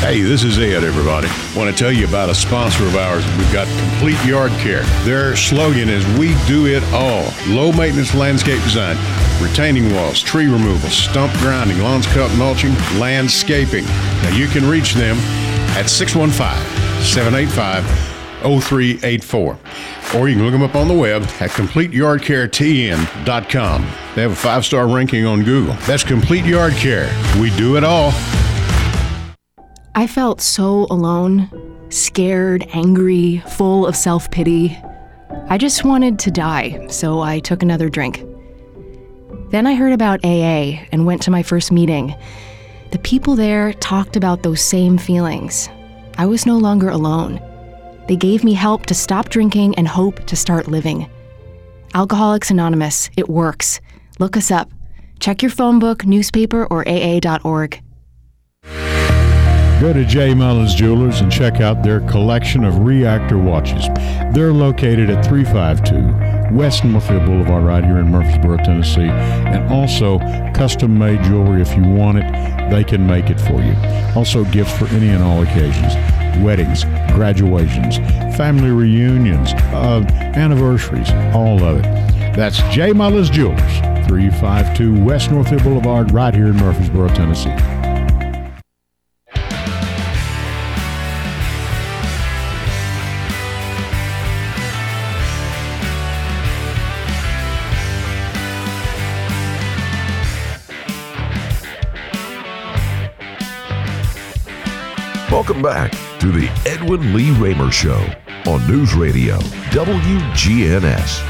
[0.03, 1.29] Hey, this is Ed, everybody.
[1.57, 3.25] Want to tell you about a sponsor of ours.
[3.37, 4.83] We've got Complete Yard Care.
[5.05, 7.31] Their slogan is We Do It All.
[7.47, 8.97] Low maintenance landscape design,
[9.41, 13.85] retaining walls, tree removal, stump grinding, lawns cut mulching, landscaping.
[13.85, 15.15] Now you can reach them
[15.77, 16.37] at 615
[17.01, 18.12] 785
[18.43, 19.57] 0384.
[20.15, 23.81] Or you can look them up on the web at CompleteYardCareTN.com.
[24.15, 25.73] They have a five star ranking on Google.
[25.85, 27.09] That's Complete Yard Care.
[27.41, 28.11] We do it all.
[29.95, 31.49] I felt so alone,
[31.89, 34.77] scared, angry, full of self pity.
[35.49, 38.23] I just wanted to die, so I took another drink.
[39.49, 42.15] Then I heard about AA and went to my first meeting.
[42.91, 45.69] The people there talked about those same feelings.
[46.17, 47.39] I was no longer alone.
[48.07, 51.09] They gave me help to stop drinking and hope to start living.
[51.93, 53.79] Alcoholics Anonymous, it works.
[54.19, 54.69] Look us up.
[55.19, 57.81] Check your phone book, newspaper, or AA.org.
[59.79, 60.33] Go to J.
[60.33, 63.87] Mullins Jewelers and check out their collection of reactor watches.
[64.33, 69.09] They're located at 352 West Northfield Boulevard, right here in Murfreesboro, Tennessee.
[69.09, 70.19] And also,
[70.53, 71.61] custom made jewelry.
[71.61, 73.75] If you want it, they can make it for you.
[74.15, 75.95] Also, gifts for any and all occasions
[76.37, 77.97] weddings, graduations,
[78.35, 80.03] family reunions, uh,
[80.35, 81.83] anniversaries, all of it.
[82.35, 82.93] That's J.
[82.93, 87.92] Mullins Jewelers, 352 West Northfield Boulevard, right here in Murfreesboro, Tennessee.
[105.33, 108.07] Welcome back to the Edwin Lee Raymer Show
[108.45, 109.39] on News Radio
[109.71, 111.21] WGNS.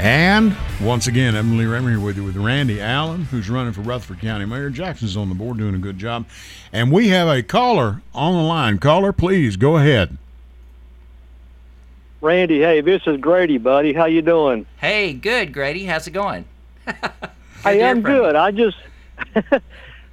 [0.00, 3.82] And once again, Edwin Lee Raymer here with you with Randy Allen, who's running for
[3.82, 4.68] Rutherford County Mayor.
[4.68, 6.26] Jackson's on the board doing a good job.
[6.72, 8.78] And we have a caller on the line.
[8.78, 10.18] Caller, please go ahead.
[12.20, 13.92] Randy, hey, this is Grady, buddy.
[13.92, 14.66] How you doing?
[14.78, 15.84] Hey, good, Grady.
[15.84, 16.46] How's it going?
[16.84, 16.96] Good
[17.62, 18.18] Hey, I'm from you.
[18.22, 18.34] good.
[18.34, 18.76] I just,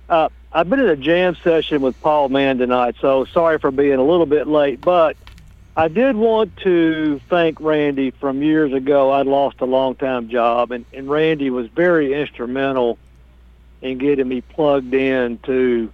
[0.09, 3.93] uh, I've been in a jam session with Paul Mann tonight, so sorry for being
[3.93, 4.81] a little bit late.
[4.81, 5.15] But
[5.77, 9.11] I did want to thank Randy from years ago.
[9.11, 12.97] I'd lost a long time job, and, and Randy was very instrumental
[13.81, 15.89] in getting me plugged in to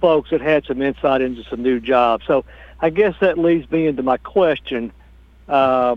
[0.00, 2.26] folks that had some insight into some new jobs.
[2.26, 2.44] So
[2.80, 4.90] I guess that leads me into my question.
[5.48, 5.94] Uh,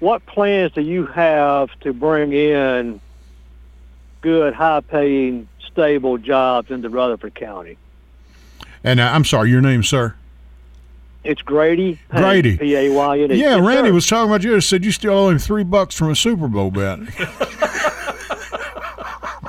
[0.00, 3.00] what plans do you have to bring in
[4.20, 5.48] good, high-paying,
[5.82, 7.78] stable jobs into Rutherford County?
[8.82, 10.16] And uh, I'm sorry, your name, sir?
[11.22, 12.00] It's Grady.
[12.10, 12.58] Payne, Grady.
[12.58, 13.34] P A Y N E.
[13.36, 13.94] Yeah, Yes, Randy sir.
[13.94, 14.60] was talking about you.
[14.60, 16.98] Said you still owe him three bucks from a Super Bowl bet.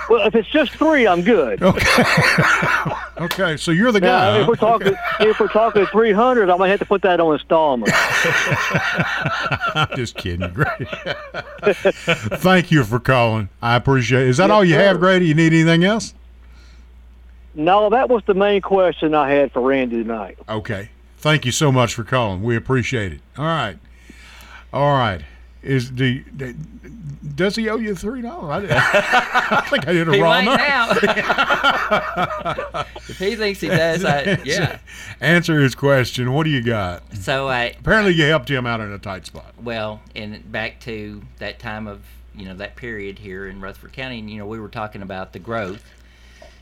[0.09, 1.61] Well, if it's just three, I'm good.
[1.63, 2.03] okay,
[3.19, 3.57] okay.
[3.57, 4.07] so you're the Now,
[4.37, 4.41] guy.
[4.41, 7.91] if we're talking, if we're talking 300, I might have to put that on installment.
[9.75, 10.85] I'm just kidding, Grady.
[12.41, 13.49] Thank you for calling.
[13.61, 14.29] I appreciate it.
[14.29, 14.79] Is that all you sir.
[14.81, 15.27] have, Grady?
[15.27, 16.15] You need anything else?
[17.59, 20.37] No, that was the main question I had for Randy tonight.
[20.47, 20.89] Okay.
[21.17, 22.41] Thank you so much for calling.
[22.43, 23.19] We appreciate it.
[23.37, 23.77] All right.
[24.71, 25.21] All right.
[25.61, 26.23] Is the
[27.35, 28.69] does he owe you three dollars?
[28.71, 30.55] I, I think I did a He wrong might
[30.89, 31.05] number.
[31.05, 32.85] now.
[33.09, 34.79] if he thinks he does, I, yeah.
[35.19, 36.31] Answer his question.
[36.33, 37.03] What do you got?
[37.17, 39.53] So I Apparently, you helped him out in a tight spot.
[39.61, 42.01] well, and back to that time of
[42.35, 45.33] you know that period here in Rutherford County, and you know we were talking about
[45.33, 45.83] the growth,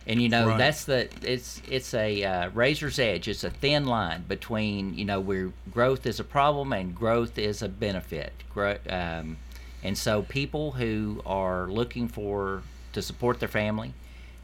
[0.07, 0.57] and you know Right.
[0.57, 3.27] that's the it's it's a uh, razor's edge.
[3.27, 7.61] It's a thin line between you know where growth is a problem and growth is
[7.61, 8.31] a benefit.
[8.53, 9.37] Grow, um,
[9.83, 13.93] and so people who are looking for to support their family.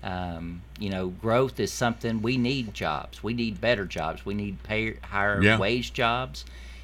[0.03, 3.23] Um, you know, growth is something we need jobs.
[3.23, 4.25] We need better jobs.
[4.25, 5.57] We need pay, higher Yeah.
[5.57, 6.43] wage jobs.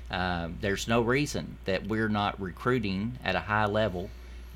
[0.09, 4.09] Um, there's no reason that we're not recruiting at a high level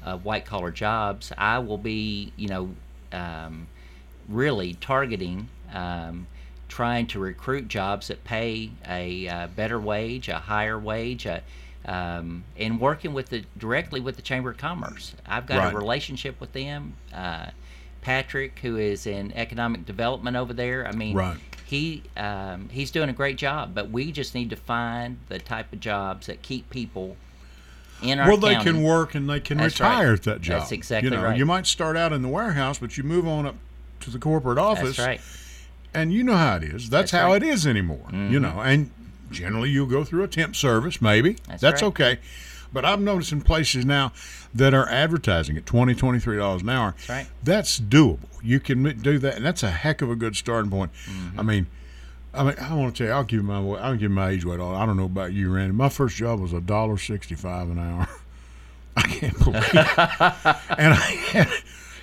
[0.04, 1.34] of white collar jobs.
[1.38, 2.70] I will be, you know,
[3.12, 3.68] um,
[4.28, 6.28] really targeting um,
[6.70, 11.42] trying to recruit jobs that pay a uh, better wage, a higher wage, a,
[11.86, 15.14] um, and working with the directly with the Chamber of Commerce.
[15.28, 15.74] I've got Right.
[15.74, 16.96] a relationship with them.
[17.14, 17.48] Uh,
[18.02, 21.38] Patrick, who is in economic development over there, I mean, Right.
[21.66, 23.74] he um, he's doing a great job.
[23.76, 27.18] But we just need to find the type of jobs that keep people
[28.02, 28.72] in our Well, they county.
[28.72, 30.14] can work and they can That's retire right.
[30.18, 30.60] at that job.
[30.60, 31.38] That's exactly you know, right.
[31.38, 33.56] You might start out in the warehouse, but you move on up
[34.04, 34.98] to the corporate office.
[34.98, 35.22] That's right.
[35.94, 36.90] and you know how it is.
[36.90, 37.44] That's, That's how right.
[37.44, 38.06] it is anymore.
[38.12, 38.92] You know, and
[39.32, 41.38] generally you'll go through a temp service, maybe.
[41.60, 41.84] That's right.
[41.84, 42.20] okay.
[42.72, 44.14] But I'm noticing places now
[44.54, 46.92] that are advertising at 20 $23 an hour.
[46.92, 47.28] That's right.
[47.44, 48.20] That's doable.
[48.42, 50.92] You can do that, and that's a heck of a good starting point.
[51.06, 51.40] Mm-hmm.
[51.40, 51.68] I mean,
[52.34, 54.60] I mean, I want to tell you, I'll give my I'll give my age weight.
[54.60, 54.74] on.
[54.76, 55.74] I don't know about you, Randy.
[55.74, 58.08] My first job was a dollar sixty-five an hour.
[58.98, 59.76] I can't believe it.
[59.76, 61.48] and I had,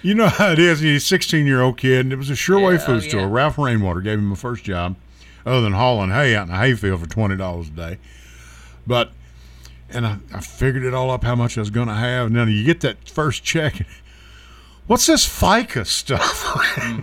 [0.02, 0.80] you know how it is.
[0.80, 3.08] He's a 16 year old kid, and it was a Sureway Yeah, oh, food oh,
[3.08, 3.20] store.
[3.22, 3.28] yeah.
[3.30, 4.96] Ralph Rainwater gave him a first job,
[5.46, 7.98] other than hauling hay out in the hayfield for twenty dollars a day.
[8.86, 9.12] But
[9.90, 12.36] and I, I figured it all up how much I was going to have, and
[12.36, 13.86] then you get that first check.
[14.86, 16.56] What's this FICA stuff?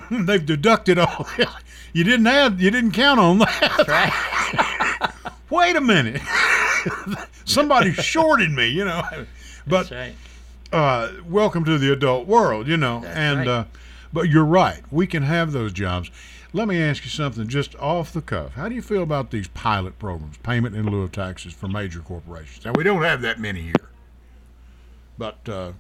[0.12, 1.28] They've deducted all.
[1.94, 2.60] You didn't add.
[2.60, 3.86] You didn't count on that.
[3.88, 5.12] Right.
[5.50, 6.22] Wait a minute.
[7.46, 9.02] Somebody shorted me, you know.
[9.66, 10.14] But That's right.
[10.72, 13.04] Uh, welcome to the adult world, you know.
[13.06, 13.48] and right.
[13.48, 13.66] uh,
[14.14, 14.82] but you're right.
[14.92, 16.10] We can have those jobs.
[16.54, 18.54] Let me ask you something just off the cuff.
[18.54, 22.00] How do you feel about these pilot programs, payment in lieu of taxes for major
[22.00, 22.66] corporations?
[22.66, 23.90] Now we don't have that many here,
[25.18, 25.74] but uh,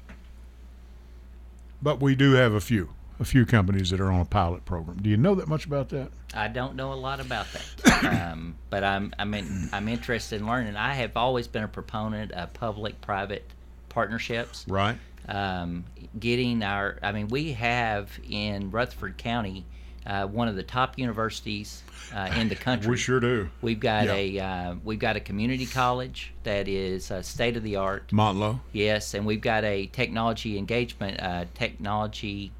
[1.81, 4.97] but we do have a few, a few companies that are on a pilot program.
[4.97, 6.09] Do you know that much about that?
[6.33, 10.47] I don't know a lot about that, um, but I'm I'm in, I'm interested in
[10.47, 10.75] learning.
[10.75, 13.49] I have always been a proponent of public-private
[13.97, 14.63] partnerships.
[14.67, 14.95] Right.
[15.27, 15.83] Um,
[16.19, 19.65] getting our, I mean, we have in Rutherford County
[20.05, 21.81] uh, one of the top universities
[22.15, 22.91] uh, in the country.
[22.91, 23.49] We sure do.
[23.63, 24.13] We've got Yeah.
[24.13, 28.07] a uh, we've got a community college that is uh, state of the art.
[28.11, 28.59] Motlow.
[28.71, 32.51] Yes, and we've got a technology engagement, uh, technology,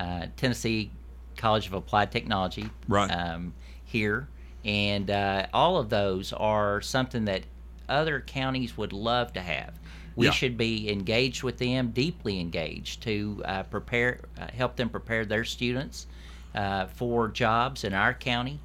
[0.00, 0.90] uh, Tennessee
[1.36, 3.10] College of Applied Technology, Right.
[3.10, 3.52] um,
[3.84, 4.28] here,
[4.64, 7.42] and uh, all of those are something that
[7.86, 9.74] other counties would love to have.
[10.16, 10.32] We Yeah.
[10.32, 15.44] should be engaged with them, deeply engaged, to uh, prepare, uh, help them prepare their
[15.44, 16.06] students
[16.54, 18.58] uh, for jobs in our county,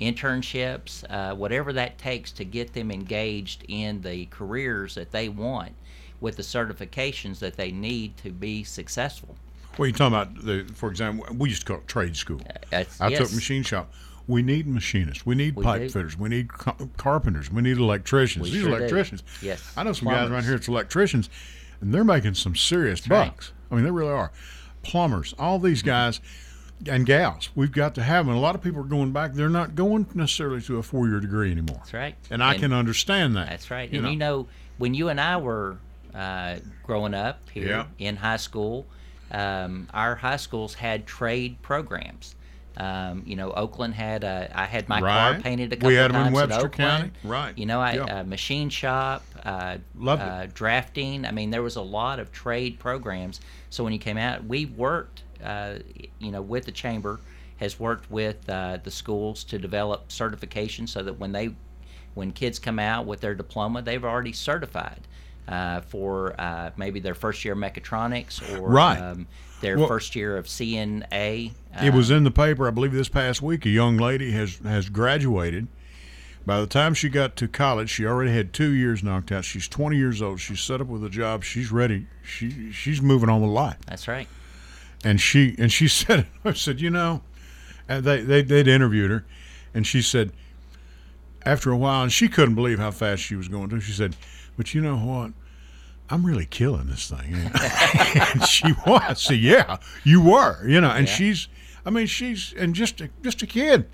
[0.00, 5.72] internships, uh, whatever that takes to get them engaged in the careers that they want
[6.20, 9.36] with the certifications that they need to be successful.
[9.76, 12.40] Well, you're talking about the, for example, we used to call it trade school.
[12.70, 13.92] That's, I took machine shop.
[14.26, 15.26] We need machinists.
[15.26, 15.88] We need We pipe do.
[15.88, 16.16] fitters.
[16.18, 17.50] We need ca- carpenters.
[17.50, 18.44] We need electricians.
[18.44, 18.76] We These sure do.
[18.76, 19.22] electricians.
[19.40, 19.72] Yes.
[19.76, 21.28] I know some guys around here that's electricians,
[21.80, 23.20] and they're making some serious right.
[23.22, 23.30] Mm-hmm.
[23.30, 23.52] bucks.
[23.70, 24.30] I mean, they really are.
[24.82, 26.20] Plumbers, all these guys
[26.86, 28.30] and gals, we've got to have them.
[28.34, 29.34] And a lot of people are going back.
[29.34, 31.76] They're not going necessarily to a four year degree anymore.
[31.78, 32.14] That's right.
[32.30, 33.48] And I can understand that.
[33.48, 33.88] That's right.
[33.90, 34.10] You and know.
[34.10, 34.48] you know,
[34.78, 35.76] when you and I were
[36.14, 37.86] uh, growing up here Yeah.
[37.98, 38.86] in high school,
[39.30, 42.34] um, our high schools had trade programs.
[42.76, 44.50] Um, you know, Oakland had a.
[44.54, 46.72] I had my car painted a couple We had in times at Webster Oakland.
[46.78, 47.10] County.
[47.24, 47.56] Right.
[47.58, 48.20] You know, I Yeah.
[48.20, 51.26] uh, machine shop, uh, uh, drafting.
[51.26, 53.40] I mean, there was a lot of trade programs.
[53.70, 55.22] So when you came out, we worked.
[55.44, 55.78] Uh,
[56.20, 57.18] you know, with the chamber,
[57.56, 61.50] has worked with uh, the schools to develop certifications so that when they
[62.14, 65.00] when kids come out with their diploma, they've already certified
[65.48, 68.98] uh, for uh, maybe their first year of mechatronics or Right.
[68.98, 69.26] um,
[69.62, 71.52] their Well- first year of CNA.
[71.80, 73.64] It was um, in the paper, I believe, this past week.
[73.64, 75.68] A young lady has has graduated.
[76.44, 79.44] By the time she got to college, she already had two years knocked out.
[79.44, 80.40] She's 20 years old.
[80.40, 81.44] She's set up with a job.
[81.44, 82.08] She's ready.
[82.24, 83.76] She she's moving on with life.
[83.86, 84.26] That's right.
[85.04, 87.22] And she and she said, I said, you know,
[87.88, 89.24] and they they they'd interviewed her,
[89.72, 90.32] and she said,
[91.46, 93.80] after a while, and she couldn't believe how fast she was going to.
[93.80, 94.16] She said,
[94.56, 95.32] but you know what?
[96.10, 97.34] I'm really killing this thing.
[98.34, 99.22] and she was.
[99.22, 100.66] So yeah, you were.
[100.68, 101.14] You know, and Yeah.
[101.14, 101.48] she's.
[101.84, 103.88] I mean, she's and just a, just a kid,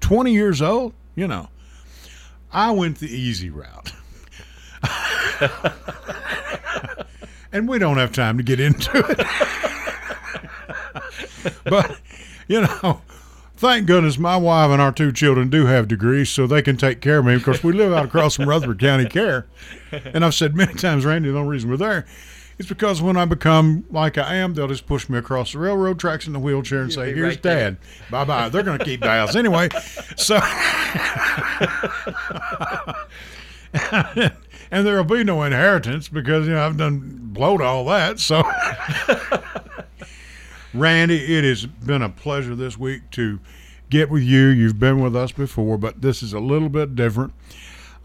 [0.00, 0.94] 20 years old.
[1.14, 1.48] You know,
[2.52, 3.92] I went the easy route.
[7.52, 9.26] and we don't have time to get into it.
[11.64, 11.98] but
[12.48, 13.00] you know,
[13.56, 17.00] thank goodness my wife and our two children do have degrees, so they can take
[17.00, 19.46] care of me because we live out across from Rutherford County Care.
[19.90, 22.06] And I've said many times, Randy, the only reason we're there
[22.58, 25.98] is because when I become like I am, they'll just push me across the railroad
[25.98, 27.42] tracks in the wheelchair and say, "Here's right.
[27.42, 27.76] Dad,
[28.10, 29.68] bye bye." They're going to keep house anyway,
[30.16, 30.36] so.
[34.70, 38.18] and there'll be no inheritance because you know I've done blowed all that.
[38.18, 38.42] So,
[40.74, 43.40] Randy, it has been a pleasure this week to
[43.90, 44.46] get with you.
[44.46, 47.32] You've been with us before, but this is a little bit different.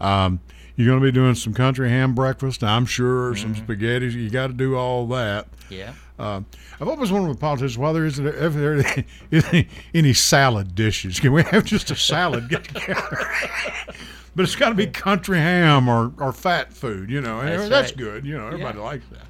[0.00, 0.40] Um,
[0.76, 4.06] you're going to be doing some country ham breakfast, I'm sure, some spaghetti.
[4.06, 5.46] You got to do all that.
[5.68, 5.94] Yeah.
[6.18, 6.42] Uh,
[6.80, 9.64] I've always wondered with politicians why there isn't if there is
[9.94, 11.18] any salad dishes.
[11.18, 13.18] Can we have just a salad get together?
[14.36, 17.42] but it's got to be country ham or, or fat food, you know.
[17.42, 17.98] That's That's, right.
[17.98, 18.46] good, you know.
[18.46, 19.26] Everybody likes that.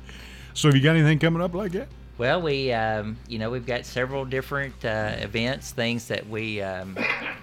[0.55, 1.89] So, have you got anything coming up like that?
[2.19, 6.97] Well, we, um, you know, we've got several different uh, events, things that we, um,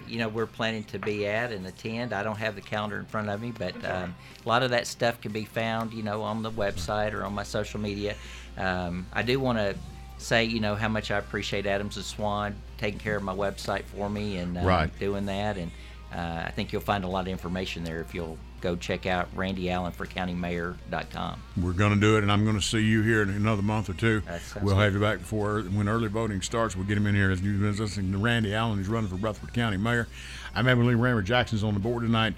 [0.07, 2.13] you know, we're planning to be at and attend.
[2.13, 4.15] I don't have the calendar in front of me, but um,
[4.45, 7.33] a lot of that stuff can be found, you know, on the website or on
[7.33, 8.15] my social media.
[8.57, 9.75] Um, I do want to
[10.17, 13.83] say, you know, how much I appreciate Adams and Swan taking care of my website
[13.85, 14.99] for me and um, Right.
[14.99, 15.57] doing that.
[15.57, 15.71] And
[16.13, 19.33] uh, I think you'll find a lot of information there if you'll go check out
[19.35, 21.41] randyallenforcountymayor.com.
[21.61, 23.89] We're going to do it, and I'm going to see you here in another month
[23.89, 24.21] or two.
[24.61, 24.83] We'll good.
[24.83, 26.75] have you back before when early voting starts.
[26.75, 29.15] We'll get him in here as you've been listening to Randy Allen, who's running for
[29.15, 30.07] Rutherford County Mayor.
[30.55, 31.21] I'm Edwin Lee Raymer.
[31.21, 32.33] Jackson's on the board tonight.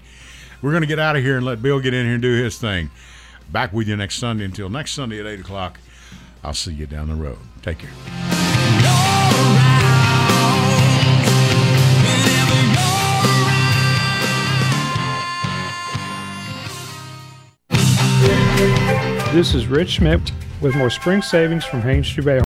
[0.60, 2.32] We're going to get out of here and let Bill get in here and do
[2.32, 2.90] his thing.
[3.50, 4.44] Back with you next Sunday.
[4.44, 5.80] Until next Sunday at 8 o'clock,
[6.44, 7.38] I'll see you down the road.
[7.62, 8.31] Take care.
[19.32, 20.30] This is Rich Schmidt
[20.60, 22.36] with more spring savings from Haynes True Bay